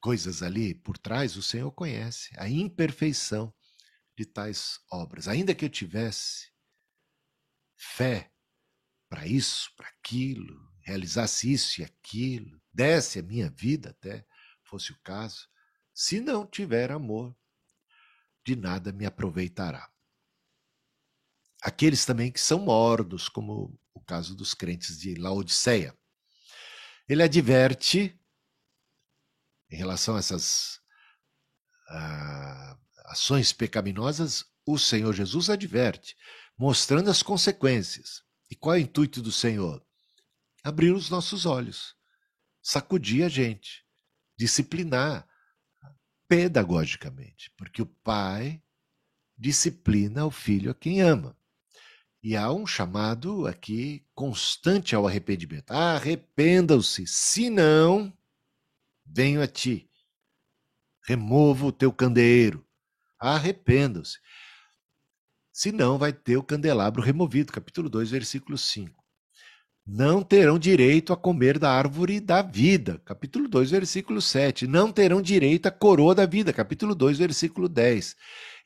coisas 0.00 0.42
ali 0.42 0.74
por 0.74 0.98
trás, 0.98 1.36
o 1.36 1.42
Senhor 1.42 1.70
conhece 1.70 2.30
a 2.36 2.48
imperfeição 2.48 3.54
de 4.16 4.26
tais 4.26 4.80
obras. 4.90 5.28
Ainda 5.28 5.54
que 5.54 5.64
eu 5.64 5.70
tivesse 5.70 6.52
fé 7.76 8.32
para 9.08 9.24
isso, 9.24 9.72
para 9.76 9.86
aquilo, 9.88 10.68
realizasse 10.80 11.52
isso 11.52 11.80
e 11.80 11.84
aquilo, 11.84 12.60
desse 12.72 13.20
a 13.20 13.22
minha 13.22 13.48
vida 13.48 13.90
até, 13.90 14.26
fosse 14.64 14.90
o 14.90 15.00
caso, 15.02 15.48
se 16.00 16.20
não 16.20 16.46
tiver 16.46 16.92
amor, 16.92 17.36
de 18.46 18.54
nada 18.54 18.92
me 18.92 19.04
aproveitará 19.04 19.90
aqueles 21.60 22.04
também 22.04 22.30
que 22.30 22.40
são 22.40 22.60
mordos, 22.60 23.28
como 23.28 23.76
o 23.92 24.00
caso 24.00 24.36
dos 24.36 24.54
crentes 24.54 24.96
de 24.96 25.16
Laodiceia. 25.16 25.92
Ele 27.08 27.20
adverte, 27.20 28.16
em 29.68 29.76
relação 29.76 30.14
a 30.14 30.20
essas 30.20 30.80
ações 33.06 33.52
pecaminosas, 33.52 34.44
o 34.64 34.78
Senhor 34.78 35.12
Jesus 35.12 35.50
adverte, 35.50 36.16
mostrando 36.56 37.10
as 37.10 37.24
consequências. 37.24 38.22
E 38.48 38.54
qual 38.54 38.76
é 38.76 38.78
o 38.78 38.82
intuito 38.82 39.20
do 39.20 39.32
Senhor? 39.32 39.84
Abrir 40.62 40.92
os 40.92 41.10
nossos 41.10 41.44
olhos, 41.44 41.96
sacudir 42.62 43.24
a 43.24 43.28
gente, 43.28 43.84
disciplinar 44.38 45.28
pedagogicamente, 46.28 47.50
porque 47.56 47.80
o 47.80 47.86
pai 47.86 48.62
disciplina 49.36 50.26
o 50.26 50.30
filho 50.30 50.70
a 50.70 50.74
quem 50.74 51.00
ama. 51.00 51.36
E 52.22 52.36
há 52.36 52.52
um 52.52 52.66
chamado 52.66 53.46
aqui 53.46 54.04
constante 54.14 54.94
ao 54.94 55.06
arrependimento. 55.06 55.70
Arrependam-se, 55.70 57.06
senão 57.06 58.12
venho 59.06 59.40
a 59.40 59.46
ti. 59.46 59.88
Remova 61.04 61.66
o 61.66 61.72
teu 61.72 61.92
candeeiro. 61.92 62.66
Arrependam-se. 63.18 64.18
Senão 65.52 65.96
vai 65.96 66.12
ter 66.12 66.36
o 66.36 66.42
candelabro 66.42 67.00
removido. 67.00 67.52
Capítulo 67.52 67.88
2, 67.88 68.10
versículo 68.10 68.58
5 68.58 68.97
não 69.90 70.22
terão 70.22 70.58
direito 70.58 71.14
a 71.14 71.16
comer 71.16 71.58
da 71.58 71.72
árvore 71.72 72.20
da 72.20 72.42
vida. 72.42 73.00
Capítulo 73.06 73.48
2, 73.48 73.70
versículo 73.70 74.20
7. 74.20 74.66
Não 74.66 74.92
terão 74.92 75.22
direito 75.22 75.64
à 75.64 75.70
coroa 75.70 76.14
da 76.14 76.26
vida. 76.26 76.52
Capítulo 76.52 76.94
2, 76.94 77.16
versículo 77.16 77.70
10. 77.70 78.14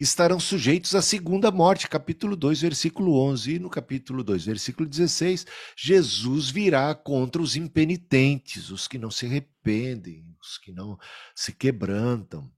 Estarão 0.01 0.41
sujeitos 0.41 0.97
à 0.97 1.01
segunda 1.01 1.53
morte. 1.53 1.89
Capítulo 1.89 2.35
2, 2.35 2.63
versículo 2.63 3.17
11. 3.21 3.55
E 3.55 3.59
no 3.61 3.71
capítulo 3.71 4.25
2, 4.25 4.47
versículo 4.47 4.89
16, 4.89 5.47
Jesus 5.77 6.51
virá 6.51 6.93
contra 6.93 7.41
os 7.41 7.55
impenitentes, 7.55 8.71
os 8.71 8.89
que 8.89 8.99
não 8.99 9.11
se 9.11 9.25
arrependem, 9.25 10.25
os 10.43 10.59
que 10.59 10.73
não 10.73 10.99
se 11.37 11.53
quebrantam. 11.53 12.51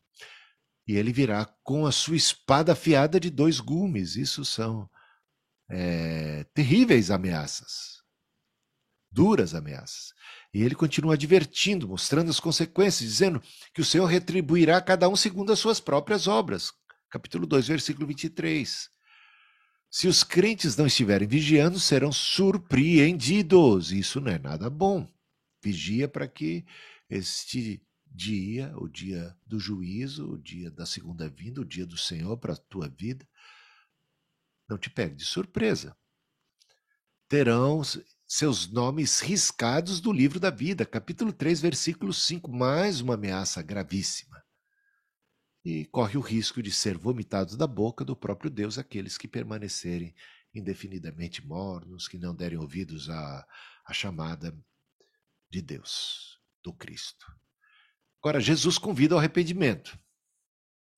E 0.88 0.96
ele 0.96 1.12
virá 1.12 1.44
com 1.62 1.84
a 1.84 1.92
sua 1.92 2.16
espada 2.16 2.72
afiada 2.72 3.20
de 3.20 3.28
dois 3.28 3.60
gumes. 3.60 4.16
Isso 4.16 4.42
são 4.42 4.88
é, 5.68 6.46
terríveis 6.54 7.10
ameaças, 7.10 7.93
duras 9.14 9.54
ameaças. 9.54 10.12
E 10.52 10.62
ele 10.62 10.74
continua 10.74 11.14
advertindo, 11.14 11.88
mostrando 11.88 12.30
as 12.30 12.40
consequências, 12.40 13.08
dizendo 13.08 13.40
que 13.72 13.80
o 13.80 13.84
Senhor 13.84 14.06
retribuirá 14.06 14.76
a 14.76 14.82
cada 14.82 15.08
um 15.08 15.14
segundo 15.14 15.52
as 15.52 15.58
suas 15.60 15.78
próprias 15.78 16.26
obras. 16.26 16.72
Capítulo 17.08 17.46
2, 17.46 17.68
versículo 17.68 18.06
23. 18.08 18.90
Se 19.88 20.08
os 20.08 20.24
crentes 20.24 20.76
não 20.76 20.86
estiverem 20.86 21.28
vigiando, 21.28 21.78
serão 21.78 22.10
surpreendidos. 22.10 23.92
Isso 23.92 24.20
não 24.20 24.32
é 24.32 24.38
nada 24.38 24.68
bom. 24.68 25.08
Vigia 25.62 26.08
para 26.08 26.26
que 26.26 26.66
este 27.08 27.80
dia, 28.04 28.72
o 28.76 28.88
dia 28.88 29.36
do 29.46 29.60
juízo, 29.60 30.32
o 30.32 30.38
dia 30.38 30.70
da 30.70 30.84
segunda 30.84 31.28
vinda, 31.28 31.60
o 31.60 31.64
dia 31.64 31.86
do 31.86 31.96
Senhor 31.96 32.36
para 32.36 32.54
a 32.54 32.56
tua 32.56 32.88
vida, 32.88 33.26
não 34.68 34.76
te 34.76 34.90
pegue 34.90 35.14
de 35.14 35.24
surpresa. 35.24 35.96
Terão 37.28 37.82
seus 38.26 38.66
nomes 38.70 39.20
riscados 39.20 40.00
do 40.00 40.12
livro 40.12 40.40
da 40.40 40.50
vida, 40.50 40.86
capítulo 40.86 41.32
3, 41.32 41.60
versículo 41.60 42.12
5, 42.12 42.50
mais 42.50 43.00
uma 43.00 43.14
ameaça 43.14 43.62
gravíssima. 43.62 44.42
E 45.64 45.84
corre 45.86 46.16
o 46.16 46.20
risco 46.20 46.62
de 46.62 46.70
ser 46.70 46.96
vomitados 46.96 47.56
da 47.56 47.66
boca 47.66 48.04
do 48.04 48.16
próprio 48.16 48.50
Deus 48.50 48.78
aqueles 48.78 49.16
que 49.16 49.28
permanecerem 49.28 50.14
indefinidamente 50.54 51.44
mornos, 51.46 52.06
que 52.06 52.18
não 52.18 52.34
derem 52.34 52.58
ouvidos 52.58 53.10
à, 53.10 53.46
à 53.86 53.92
chamada 53.92 54.56
de 55.50 55.60
Deus, 55.60 56.38
do 56.62 56.72
Cristo. 56.72 57.26
Agora, 58.22 58.40
Jesus 58.40 58.78
convida 58.78 59.14
ao 59.14 59.18
arrependimento. 59.18 59.98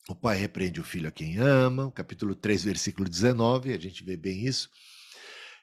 O 0.08 0.14
pai 0.14 0.36
repreende 0.36 0.80
o 0.80 0.84
filho 0.84 1.08
a 1.08 1.12
quem 1.12 1.38
ama, 1.38 1.90
capítulo 1.90 2.34
3, 2.34 2.62
versículo 2.64 3.08
19, 3.08 3.72
a 3.72 3.78
gente 3.78 4.04
vê 4.04 4.16
bem 4.16 4.46
isso. 4.46 4.70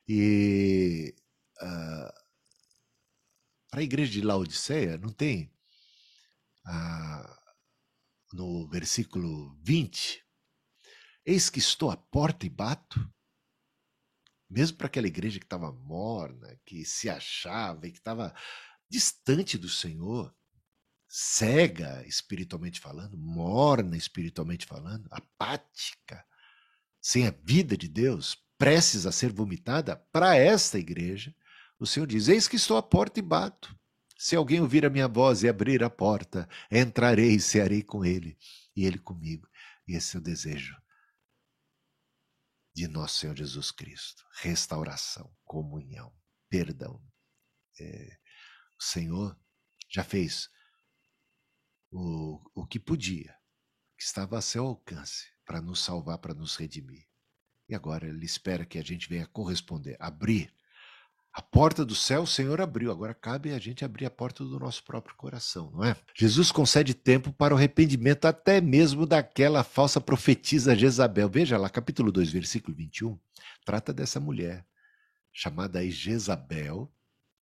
E 0.05 1.15
uh, 1.63 2.13
para 3.69 3.79
a 3.79 3.83
igreja 3.83 4.11
de 4.11 4.21
Laodiceia, 4.21 4.97
não 4.97 5.09
tem 5.09 5.51
uh, 6.67 7.43
no 8.33 8.67
versículo 8.69 9.57
20: 9.63 10.23
Eis 11.25 11.49
que 11.49 11.59
estou 11.59 11.89
à 11.89 11.97
porta 11.97 12.45
e 12.45 12.49
bato. 12.49 13.11
Mesmo 14.49 14.77
para 14.77 14.85
aquela 14.85 15.07
igreja 15.07 15.39
que 15.39 15.45
estava 15.45 15.71
morna, 15.71 16.59
que 16.63 16.85
se 16.85 17.09
achava 17.09 17.87
e 17.87 17.91
que 17.91 17.97
estava 17.97 18.35
distante 18.87 19.57
do 19.57 19.67
Senhor, 19.67 20.31
cega 21.07 22.05
espiritualmente 22.07 22.79
falando, 22.79 23.17
morna 23.17 23.97
espiritualmente 23.97 24.67
falando, 24.67 25.07
apática, 25.09 26.23
sem 27.01 27.27
a 27.27 27.31
vida 27.31 27.75
de 27.75 27.87
Deus, 27.87 28.37
prestes 28.57 29.07
a 29.07 29.11
ser 29.11 29.31
vomitada, 29.31 29.95
para 30.11 30.35
esta 30.35 30.77
igreja, 30.77 31.35
o 31.79 31.85
Senhor 31.85 32.05
diz: 32.05 32.27
Eis 32.27 32.47
que 32.47 32.55
estou 32.55 32.77
à 32.77 32.83
porta 32.83 33.19
e 33.19 33.23
bato. 33.23 33.77
Se 34.17 34.35
alguém 34.35 34.61
ouvir 34.61 34.85
a 34.85 34.89
minha 34.89 35.07
voz 35.07 35.43
e 35.43 35.49
abrir 35.49 35.83
a 35.83 35.89
porta, 35.89 36.47
entrarei 36.71 37.35
e 37.35 37.39
cearei 37.39 37.83
com 37.83 38.05
ele, 38.05 38.37
e 38.75 38.85
ele 38.85 38.97
comigo. 38.97 39.47
E 39.87 39.95
esse 39.95 40.15
é 40.15 40.19
o 40.19 40.23
desejo 40.23 40.81
de 42.73 42.87
nosso 42.87 43.19
Senhor 43.19 43.35
Jesus 43.35 43.71
Cristo: 43.71 44.25
restauração, 44.41 45.33
comunhão, 45.45 46.13
perdão. 46.49 47.01
É, 47.79 48.17
o 48.79 48.83
Senhor 48.83 49.39
já 49.89 50.03
fez 50.03 50.49
o, 51.91 52.41
o 52.55 52.65
que 52.65 52.79
podia, 52.79 53.35
que 53.97 54.03
estava 54.03 54.37
a 54.37 54.41
seu 54.41 54.65
alcance, 54.65 55.31
para 55.45 55.61
nos 55.61 55.79
salvar, 55.79 56.17
para 56.17 56.33
nos 56.33 56.55
redimir. 56.55 57.07
E 57.69 57.75
agora 57.75 58.07
ele 58.07 58.25
espera 58.25 58.65
que 58.65 58.77
a 58.77 58.83
gente 58.83 59.07
venha 59.07 59.27
corresponder, 59.27 59.95
abrir. 59.99 60.53
A 61.33 61.41
porta 61.41 61.83
do 61.83 61.95
céu 61.95 62.21
o 62.21 62.27
Senhor 62.27 62.61
abriu, 62.61 62.91
agora 62.91 63.11
cabe 63.11 63.51
a 63.53 63.57
gente 63.57 63.83
abrir 63.83 64.05
a 64.05 64.11
porta 64.11 64.43
do 64.43 64.59
nosso 64.59 64.83
próprio 64.83 65.15
coração, 65.15 65.71
não 65.71 65.83
é? 65.83 65.95
Jesus 66.15 66.51
concede 66.51 66.93
tempo 66.93 67.33
para 67.33 67.55
o 67.55 67.57
arrependimento 67.57 68.25
até 68.25 68.61
mesmo 68.61 69.07
daquela 69.07 69.63
falsa 69.63 69.99
profetisa 69.99 70.75
Jezabel. 70.75 71.27
Veja 71.27 71.57
lá, 71.57 71.71
capítulo 71.71 72.11
2, 72.11 72.31
versículo 72.31 72.77
21, 72.77 73.17
trata 73.65 73.91
dessa 73.91 74.19
mulher 74.19 74.63
chamada 75.31 75.83
Jezabel. 75.89 76.93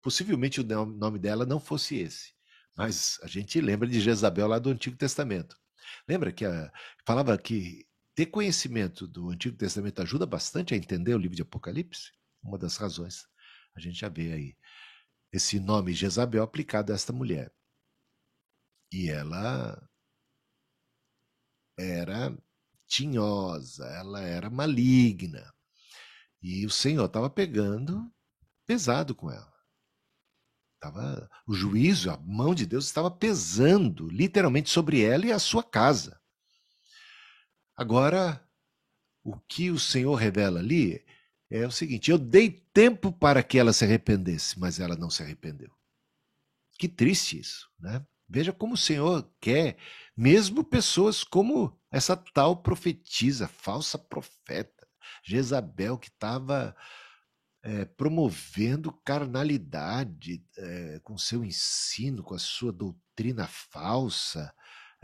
Possivelmente 0.02 0.62
o 0.62 0.86
nome 0.86 1.20
dela 1.20 1.46
não 1.46 1.60
fosse 1.60 1.98
esse. 1.98 2.32
Mas 2.78 3.20
a 3.22 3.28
gente 3.28 3.60
lembra 3.60 3.90
de 3.90 4.00
Jezabel 4.00 4.48
lá 4.48 4.58
do 4.58 4.70
Antigo 4.70 4.96
Testamento. 4.96 5.58
Lembra 6.08 6.32
que 6.32 6.46
a, 6.46 6.72
falava 7.06 7.38
que 7.38 7.86
ter 8.16 8.28
conhecimento 8.28 9.06
do 9.06 9.30
Antigo 9.30 9.58
Testamento 9.58 10.02
ajuda 10.02 10.26
bastante 10.26 10.74
a 10.74 10.78
entender 10.78 11.14
o 11.14 11.18
livro 11.18 11.36
de 11.36 11.42
Apocalipse? 11.42 12.14
Uma 12.42 12.58
das 12.58 12.78
razões. 12.78 13.30
A 13.76 13.80
gente 13.80 14.00
já 14.00 14.10
vê 14.10 14.34
aí 14.34 14.58
esse 15.32 15.60
nome 15.60 15.94
Jezabel 15.94 16.44
aplicado 16.44 16.92
a 16.92 16.96
esta 16.96 17.14
mulher. 17.14 17.54
E 18.92 19.10
ela 19.10 19.82
era 21.78 22.38
tinhosa, 22.86 23.86
ela 23.86 24.22
era 24.22 24.50
maligna. 24.50 25.54
E 26.42 26.66
o 26.66 26.70
Senhor 26.70 27.06
estava 27.06 27.30
pegando 27.30 28.12
pesado 28.66 29.16
com 29.16 29.32
ela. 29.32 29.52
Tava, 30.80 31.30
o 31.48 31.54
juízo, 31.54 32.10
a 32.10 32.18
mão 32.18 32.56
de 32.56 32.66
Deus 32.66 32.86
estava 32.86 33.10
pesando 33.10 34.10
literalmente 34.10 34.70
sobre 34.70 35.04
ela 35.04 35.26
e 35.28 35.32
a 35.32 35.40
sua 35.40 35.64
casa. 35.64 36.20
Agora, 37.78 38.44
o 39.24 39.40
que 39.40 39.70
o 39.70 39.80
Senhor 39.80 40.16
revela 40.16 40.60
ali 40.60 41.06
é 41.52 41.68
o 41.68 41.72
seguinte: 41.72 42.10
eu 42.10 42.18
dei 42.18 42.50
tempo 42.74 43.12
para 43.12 43.44
que 43.44 43.60
ela 43.60 43.74
se 43.74 43.84
arrependesse, 43.84 44.58
mas 44.58 44.80
ela 44.80 44.96
não 44.96 45.10
se 45.10 45.22
arrependeu. 45.22 45.72
Que 46.80 46.88
triste 46.88 47.40
isso, 47.40 47.70
né? 47.80 48.04
Veja 48.28 48.54
como 48.54 48.76
o 48.76 48.78
Senhor 48.78 49.30
quer, 49.42 49.78
mesmo 50.16 50.64
pessoas 50.64 51.22
como 51.22 51.78
essa 51.92 52.16
tal 52.16 52.56
profetisa, 52.56 53.48
falsa 53.48 54.00
profeta, 54.00 54.88
Jezabel, 55.22 55.98
que 55.98 56.08
estava 56.08 56.74
é, 57.62 57.84
promovendo 57.84 58.92
carnalidade 59.04 60.44
é, 60.58 61.00
com 61.04 61.18
seu 61.18 61.44
ensino, 61.44 62.24
com 62.24 62.34
a 62.34 62.40
sua 62.40 62.72
doutrina 62.72 63.48
falsa, 63.48 64.54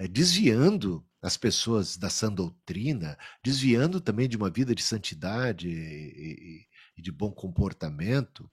desviando 0.06 1.08
as 1.22 1.38
pessoas 1.38 1.98
da 1.98 2.10
sã 2.10 2.32
doutrina, 2.32 3.18
desviando 3.44 4.02
também 4.02 4.28
de 4.28 4.38
uma 4.38 4.50
vida 4.50 4.76
de 4.76 4.84
santidade 4.84 5.70
e, 5.70 6.68
e 6.98 7.02
de 7.02 7.12
bom 7.12 7.32
comportamento. 7.32 8.52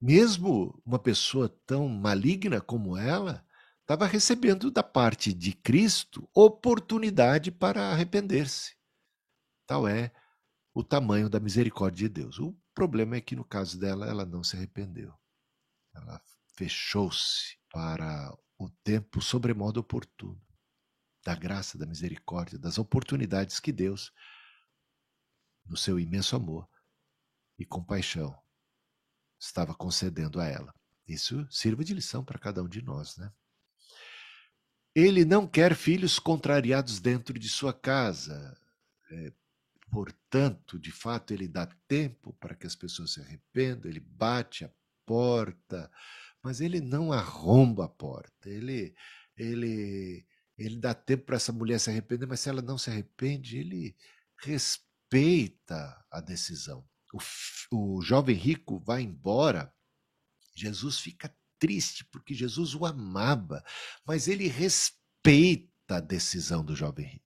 Mesmo 0.00 0.80
uma 0.84 0.98
pessoa 0.98 1.48
tão 1.66 1.88
maligna 1.88 2.60
como 2.60 2.96
ela, 2.96 3.46
estava 3.82 4.06
recebendo 4.06 4.70
da 4.70 4.82
parte 4.82 5.32
de 5.32 5.52
Cristo 5.52 6.28
oportunidade 6.34 7.50
para 7.52 7.90
arrepender-se. 7.90 8.74
Tal 9.66 9.86
é 9.86 10.10
o 10.74 10.82
tamanho 10.82 11.28
da 11.28 11.38
misericórdia 11.38 12.08
de 12.08 12.22
Deus. 12.22 12.38
O 12.38 12.56
problema 12.74 13.16
é 13.16 13.20
que 13.20 13.36
no 13.36 13.44
caso 13.44 13.78
dela, 13.78 14.06
ela 14.06 14.26
não 14.26 14.42
se 14.42 14.56
arrependeu. 14.56 15.14
Ela 15.94 16.20
fechou-se 16.56 17.56
para 17.70 18.36
o 18.64 18.70
tempo 18.82 19.20
sobremodo 19.20 19.80
oportuno 19.80 20.40
da 21.24 21.34
graça, 21.34 21.78
da 21.78 21.86
misericórdia, 21.86 22.58
das 22.58 22.78
oportunidades 22.78 23.58
que 23.58 23.72
Deus, 23.72 24.12
no 25.64 25.76
seu 25.76 25.98
imenso 25.98 26.36
amor 26.36 26.68
e 27.58 27.64
compaixão, 27.64 28.38
estava 29.38 29.74
concedendo 29.74 30.40
a 30.40 30.46
ela. 30.46 30.74
Isso 31.06 31.46
sirva 31.50 31.84
de 31.84 31.94
lição 31.94 32.24
para 32.24 32.38
cada 32.38 32.62
um 32.62 32.68
de 32.68 32.82
nós, 32.82 33.16
né? 33.16 33.32
Ele 34.94 35.24
não 35.24 35.46
quer 35.46 35.74
filhos 35.74 36.18
contrariados 36.18 37.00
dentro 37.00 37.38
de 37.38 37.48
sua 37.48 37.72
casa. 37.72 38.56
É, 39.10 39.32
Portanto, 39.94 40.76
de 40.76 40.90
fato, 40.90 41.32
ele 41.32 41.46
dá 41.46 41.66
tempo 41.86 42.32
para 42.40 42.56
que 42.56 42.66
as 42.66 42.74
pessoas 42.74 43.12
se 43.12 43.20
arrependam, 43.20 43.88
ele 43.88 44.00
bate 44.00 44.64
a 44.64 44.70
porta, 45.06 45.88
mas 46.44 46.60
ele 46.60 46.80
não 46.80 47.10
arromba 47.10 47.86
a 47.86 47.88
porta. 47.88 48.50
Ele 48.50 48.94
ele 49.36 50.26
ele 50.56 50.76
dá 50.76 50.94
tempo 50.94 51.24
para 51.24 51.36
essa 51.36 51.50
mulher 51.50 51.80
se 51.80 51.90
arrepender, 51.90 52.26
mas 52.26 52.38
se 52.40 52.48
ela 52.48 52.62
não 52.62 52.78
se 52.78 52.90
arrepende, 52.90 53.58
ele 53.58 53.96
respeita 54.40 56.04
a 56.10 56.20
decisão. 56.20 56.86
O, 57.72 57.96
o 57.96 58.02
jovem 58.02 58.36
rico 58.36 58.78
vai 58.78 59.02
embora, 59.02 59.72
Jesus 60.54 61.00
fica 61.00 61.34
triste 61.58 62.04
porque 62.04 62.34
Jesus 62.34 62.74
o 62.74 62.84
amava, 62.84 63.64
mas 64.06 64.28
ele 64.28 64.46
respeita 64.46 65.96
a 65.96 66.00
decisão 66.00 66.64
do 66.64 66.76
jovem 66.76 67.06
rico. 67.06 67.24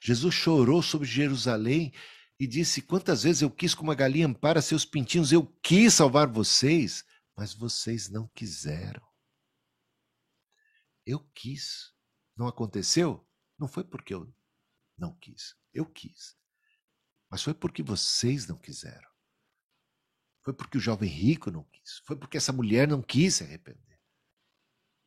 Jesus 0.00 0.34
chorou 0.34 0.82
sobre 0.82 1.06
Jerusalém 1.06 1.92
e 2.40 2.46
disse: 2.46 2.80
Quantas 2.80 3.22
vezes 3.22 3.42
eu 3.42 3.50
quis, 3.50 3.74
como 3.74 3.92
a 3.92 3.94
galinha 3.94 4.26
ampara 4.26 4.62
seus 4.62 4.84
pintinhos, 4.84 5.30
eu 5.30 5.44
quis 5.62 5.94
salvar 5.94 6.26
vocês, 6.26 7.04
mas 7.38 7.54
vocês 7.54 8.08
não 8.08 8.26
quiseram. 8.26 9.06
Eu 11.06 11.20
quis. 11.32 11.94
Não 12.36 12.48
aconteceu? 12.48 13.24
Não 13.56 13.68
foi 13.68 13.84
porque 13.84 14.12
eu 14.12 14.34
não 14.96 15.16
quis. 15.16 15.56
Eu 15.72 15.86
quis. 15.86 16.36
Mas 17.30 17.40
foi 17.40 17.54
porque 17.54 17.80
vocês 17.80 18.48
não 18.48 18.58
quiseram. 18.58 19.08
Foi 20.42 20.52
porque 20.52 20.78
o 20.78 20.80
jovem 20.80 21.08
rico 21.08 21.48
não 21.48 21.62
quis. 21.62 22.02
Foi 22.04 22.16
porque 22.16 22.36
essa 22.36 22.52
mulher 22.52 22.88
não 22.88 23.00
quis 23.00 23.36
se 23.36 23.44
arrepender. 23.44 24.00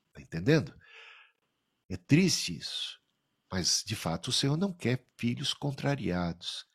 Está 0.07 0.21
entendendo? 0.21 0.73
É 1.89 1.97
triste 1.97 2.57
isso. 2.57 2.97
Mas, 3.51 3.83
de 3.85 3.97
fato, 3.97 4.29
o 4.29 4.33
Senhor 4.33 4.55
não 4.55 4.73
quer 4.73 5.05
filhos 5.17 5.53
contrariados, 5.53 6.65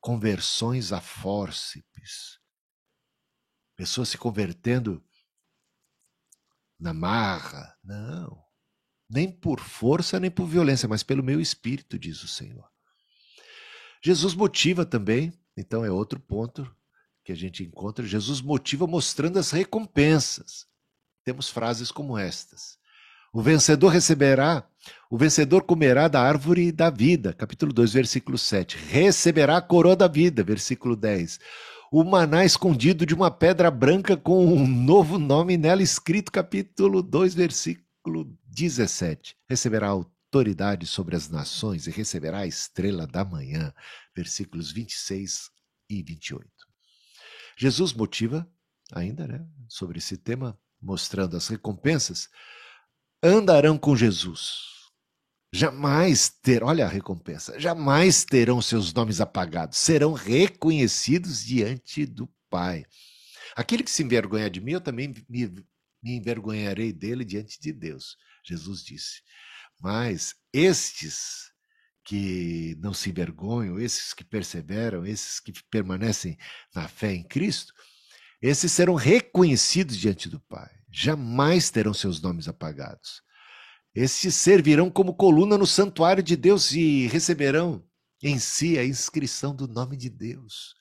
conversões 0.00 0.92
a 0.92 1.00
fórceps, 1.00 2.38
pessoas 3.76 4.08
se 4.08 4.18
convertendo 4.18 5.02
na 6.78 6.92
marra. 6.92 7.76
Não. 7.82 8.42
Nem 9.08 9.30
por 9.30 9.60
força, 9.60 10.18
nem 10.18 10.30
por 10.30 10.46
violência, 10.46 10.88
mas 10.88 11.02
pelo 11.02 11.22
meu 11.22 11.40
espírito, 11.40 11.98
diz 11.98 12.22
o 12.22 12.28
Senhor. 12.28 12.68
Jesus 14.02 14.34
motiva 14.34 14.84
também, 14.84 15.32
então 15.56 15.84
é 15.84 15.90
outro 15.90 16.20
ponto 16.20 16.70
que 17.24 17.32
a 17.32 17.36
gente 17.36 17.62
encontra. 17.62 18.06
Jesus 18.06 18.40
motiva 18.40 18.86
mostrando 18.86 19.38
as 19.38 19.50
recompensas. 19.50 20.66
Temos 21.24 21.48
frases 21.48 21.90
como 21.90 22.18
estas: 22.18 22.78
o 23.32 23.42
vencedor 23.42 23.88
receberá, 23.88 24.64
o 25.10 25.16
vencedor 25.16 25.62
comerá 25.64 26.06
da 26.06 26.20
árvore 26.20 26.70
da 26.70 26.90
vida. 26.90 27.32
Capítulo 27.32 27.72
2, 27.72 27.92
versículo 27.92 28.38
7. 28.38 28.76
Receberá 28.76 29.56
a 29.56 29.62
coroa 29.62 29.96
da 29.96 30.06
vida. 30.06 30.44
Versículo 30.44 30.94
10. 30.94 31.40
O 31.96 32.02
maná 32.02 32.44
escondido 32.44 33.06
de 33.06 33.14
uma 33.14 33.30
pedra 33.30 33.70
branca 33.70 34.16
com 34.16 34.44
um 34.44 34.66
novo 34.66 35.16
nome 35.16 35.56
nela 35.56 35.80
escrito. 35.80 36.32
Capítulo 36.32 37.00
2, 37.00 37.36
versículo 37.36 38.36
17. 38.46 39.36
Receberá 39.48 39.86
autoridade 39.86 40.88
sobre 40.88 41.14
as 41.14 41.28
nações 41.28 41.86
e 41.86 41.92
receberá 41.92 42.38
a 42.38 42.46
estrela 42.48 43.06
da 43.06 43.24
manhã. 43.24 43.72
Versículos 44.12 44.72
26 44.72 45.52
e 45.88 46.02
28. 46.02 46.44
Jesus 47.56 47.92
motiva 47.92 48.44
ainda, 48.92 49.28
né, 49.28 49.46
sobre 49.68 49.98
esse 49.98 50.16
tema, 50.16 50.58
mostrando 50.82 51.36
as 51.36 51.46
recompensas 51.46 52.28
andarão 53.22 53.78
com 53.78 53.94
Jesus. 53.94 54.73
Jamais 55.56 56.28
ter, 56.28 56.64
olha 56.64 56.84
a 56.84 56.88
recompensa, 56.88 57.58
jamais 57.60 58.24
terão 58.24 58.60
seus 58.60 58.92
nomes 58.92 59.20
apagados, 59.20 59.78
serão 59.78 60.12
reconhecidos 60.12 61.44
diante 61.44 62.04
do 62.04 62.28
Pai. 62.50 62.84
Aquele 63.54 63.84
que 63.84 63.90
se 63.90 64.02
envergonhar 64.02 64.50
de 64.50 64.60
mim, 64.60 64.72
eu 64.72 64.80
também 64.80 65.14
me, 65.28 65.48
me 66.02 66.16
envergonharei 66.16 66.92
dele 66.92 67.24
diante 67.24 67.60
de 67.60 67.72
Deus, 67.72 68.16
Jesus 68.44 68.82
disse. 68.82 69.22
Mas 69.80 70.34
estes 70.52 71.52
que 72.04 72.76
não 72.80 72.92
se 72.92 73.10
envergonham, 73.10 73.78
esses 73.78 74.12
que 74.12 74.24
perseveram, 74.24 75.06
esses 75.06 75.38
que 75.38 75.52
permanecem 75.70 76.36
na 76.74 76.88
fé 76.88 77.12
em 77.14 77.22
Cristo, 77.22 77.72
esses 78.42 78.72
serão 78.72 78.94
reconhecidos 78.94 79.96
diante 79.96 80.28
do 80.28 80.40
Pai 80.40 80.70
jamais 80.94 81.70
terão 81.70 81.92
seus 81.92 82.22
nomes 82.22 82.46
apagados. 82.46 83.20
Estes 83.94 84.34
servirão 84.34 84.90
como 84.90 85.14
coluna 85.14 85.56
no 85.56 85.66
santuário 85.66 86.22
de 86.22 86.34
Deus 86.34 86.72
e 86.72 87.06
receberão 87.06 87.86
em 88.20 88.40
si 88.40 88.76
a 88.76 88.84
inscrição 88.84 89.54
do 89.54 89.68
nome 89.68 89.96
de 89.96 90.10
Deus, 90.10 90.74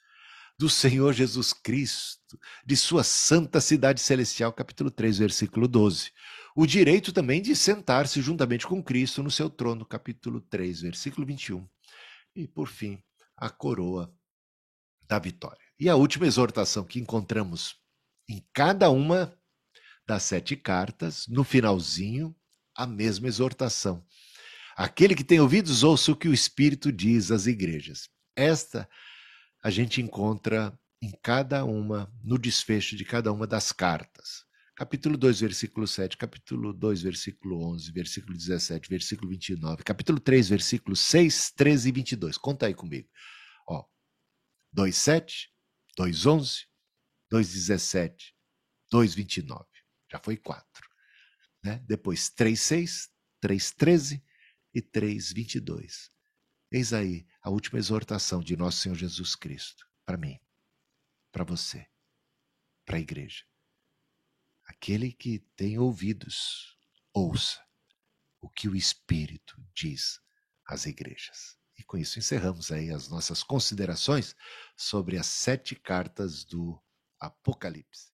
do 0.57 0.67
Senhor 0.67 1.13
Jesus 1.13 1.53
Cristo, 1.53 2.39
de 2.65 2.75
sua 2.75 3.03
santa 3.03 3.61
cidade 3.61 4.01
celestial, 4.01 4.51
capítulo 4.51 4.89
3, 4.89 5.19
versículo 5.19 5.67
12. 5.67 6.11
O 6.55 6.65
direito 6.65 7.13
também 7.13 7.39
de 7.39 7.55
sentar-se 7.55 8.19
juntamente 8.19 8.65
com 8.65 8.81
Cristo 8.81 9.21
no 9.21 9.29
seu 9.29 9.47
trono, 9.47 9.85
capítulo 9.85 10.41
3, 10.41 10.81
versículo 10.81 11.27
21. 11.27 11.67
E, 12.35 12.47
por 12.47 12.67
fim, 12.67 12.99
a 13.37 13.47
coroa 13.47 14.11
da 15.07 15.19
vitória. 15.19 15.61
E 15.79 15.87
a 15.87 15.95
última 15.95 16.25
exortação 16.25 16.83
que 16.83 16.99
encontramos 16.99 17.75
em 18.27 18.43
cada 18.51 18.89
uma 18.89 19.37
das 20.07 20.23
sete 20.23 20.55
cartas, 20.55 21.27
no 21.27 21.43
finalzinho, 21.43 22.35
a 22.75 22.85
mesma 22.87 23.27
exortação. 23.27 24.05
Aquele 24.75 25.15
que 25.15 25.23
tem 25.23 25.39
ouvidos, 25.39 25.83
ouça 25.83 26.11
o 26.11 26.15
que 26.15 26.27
o 26.27 26.33
Espírito 26.33 26.91
diz 26.91 27.31
às 27.31 27.45
igrejas. 27.45 28.09
Esta 28.35 28.89
a 29.63 29.69
gente 29.69 30.01
encontra 30.01 30.77
em 31.01 31.11
cada 31.21 31.63
uma, 31.65 32.11
no 32.23 32.37
desfecho 32.37 32.95
de 32.95 33.05
cada 33.05 33.31
uma 33.31 33.45
das 33.45 33.71
cartas. 33.71 34.45
Capítulo 34.75 35.15
2, 35.17 35.41
versículo 35.41 35.87
7, 35.87 36.17
capítulo 36.17 36.73
2, 36.73 37.01
versículo 37.03 37.63
11, 37.73 37.91
versículo 37.91 38.35
17, 38.35 38.89
versículo 38.89 39.29
29, 39.29 39.83
capítulo 39.83 40.19
3, 40.19 40.49
versículos 40.49 40.99
6, 41.01 41.51
13 41.51 41.89
e 41.89 41.91
22. 41.91 42.37
Conta 42.37 42.65
aí 42.65 42.73
comigo. 42.73 43.07
Ó, 43.67 43.85
2, 44.71 44.95
7, 44.95 45.49
2, 45.95 46.25
11, 46.25 46.67
2, 47.29 47.53
17, 47.53 48.35
2, 48.89 49.13
29. 49.13 49.65
Já 50.11 50.19
foi 50.19 50.37
quatro. 50.37 50.92
Né? 51.63 51.81
Depois 51.87 52.29
3,6, 52.29 53.09
3,13 53.41 54.21
e 54.73 54.81
3,22. 54.81 56.11
Eis 56.71 56.91
aí 56.91 57.25
a 57.41 57.49
última 57.49 57.79
exortação 57.79 58.41
de 58.41 58.57
nosso 58.57 58.81
Senhor 58.81 58.95
Jesus 58.95 59.35
Cristo 59.35 59.87
para 60.05 60.17
mim, 60.17 60.39
para 61.31 61.43
você, 61.43 61.87
para 62.85 62.97
a 62.97 62.99
igreja. 62.99 63.43
Aquele 64.65 65.11
que 65.11 65.39
tem 65.55 65.77
ouvidos, 65.77 66.77
ouça 67.13 67.63
o 68.41 68.49
que 68.49 68.67
o 68.67 68.75
Espírito 68.75 69.55
diz 69.73 70.19
às 70.65 70.85
igrejas. 70.85 71.57
E 71.77 71.83
com 71.83 71.97
isso 71.97 72.19
encerramos 72.19 72.71
aí 72.71 72.91
as 72.91 73.07
nossas 73.07 73.43
considerações 73.43 74.35
sobre 74.75 75.17
as 75.17 75.27
sete 75.27 75.75
cartas 75.75 76.43
do 76.43 76.81
Apocalipse. 77.19 78.12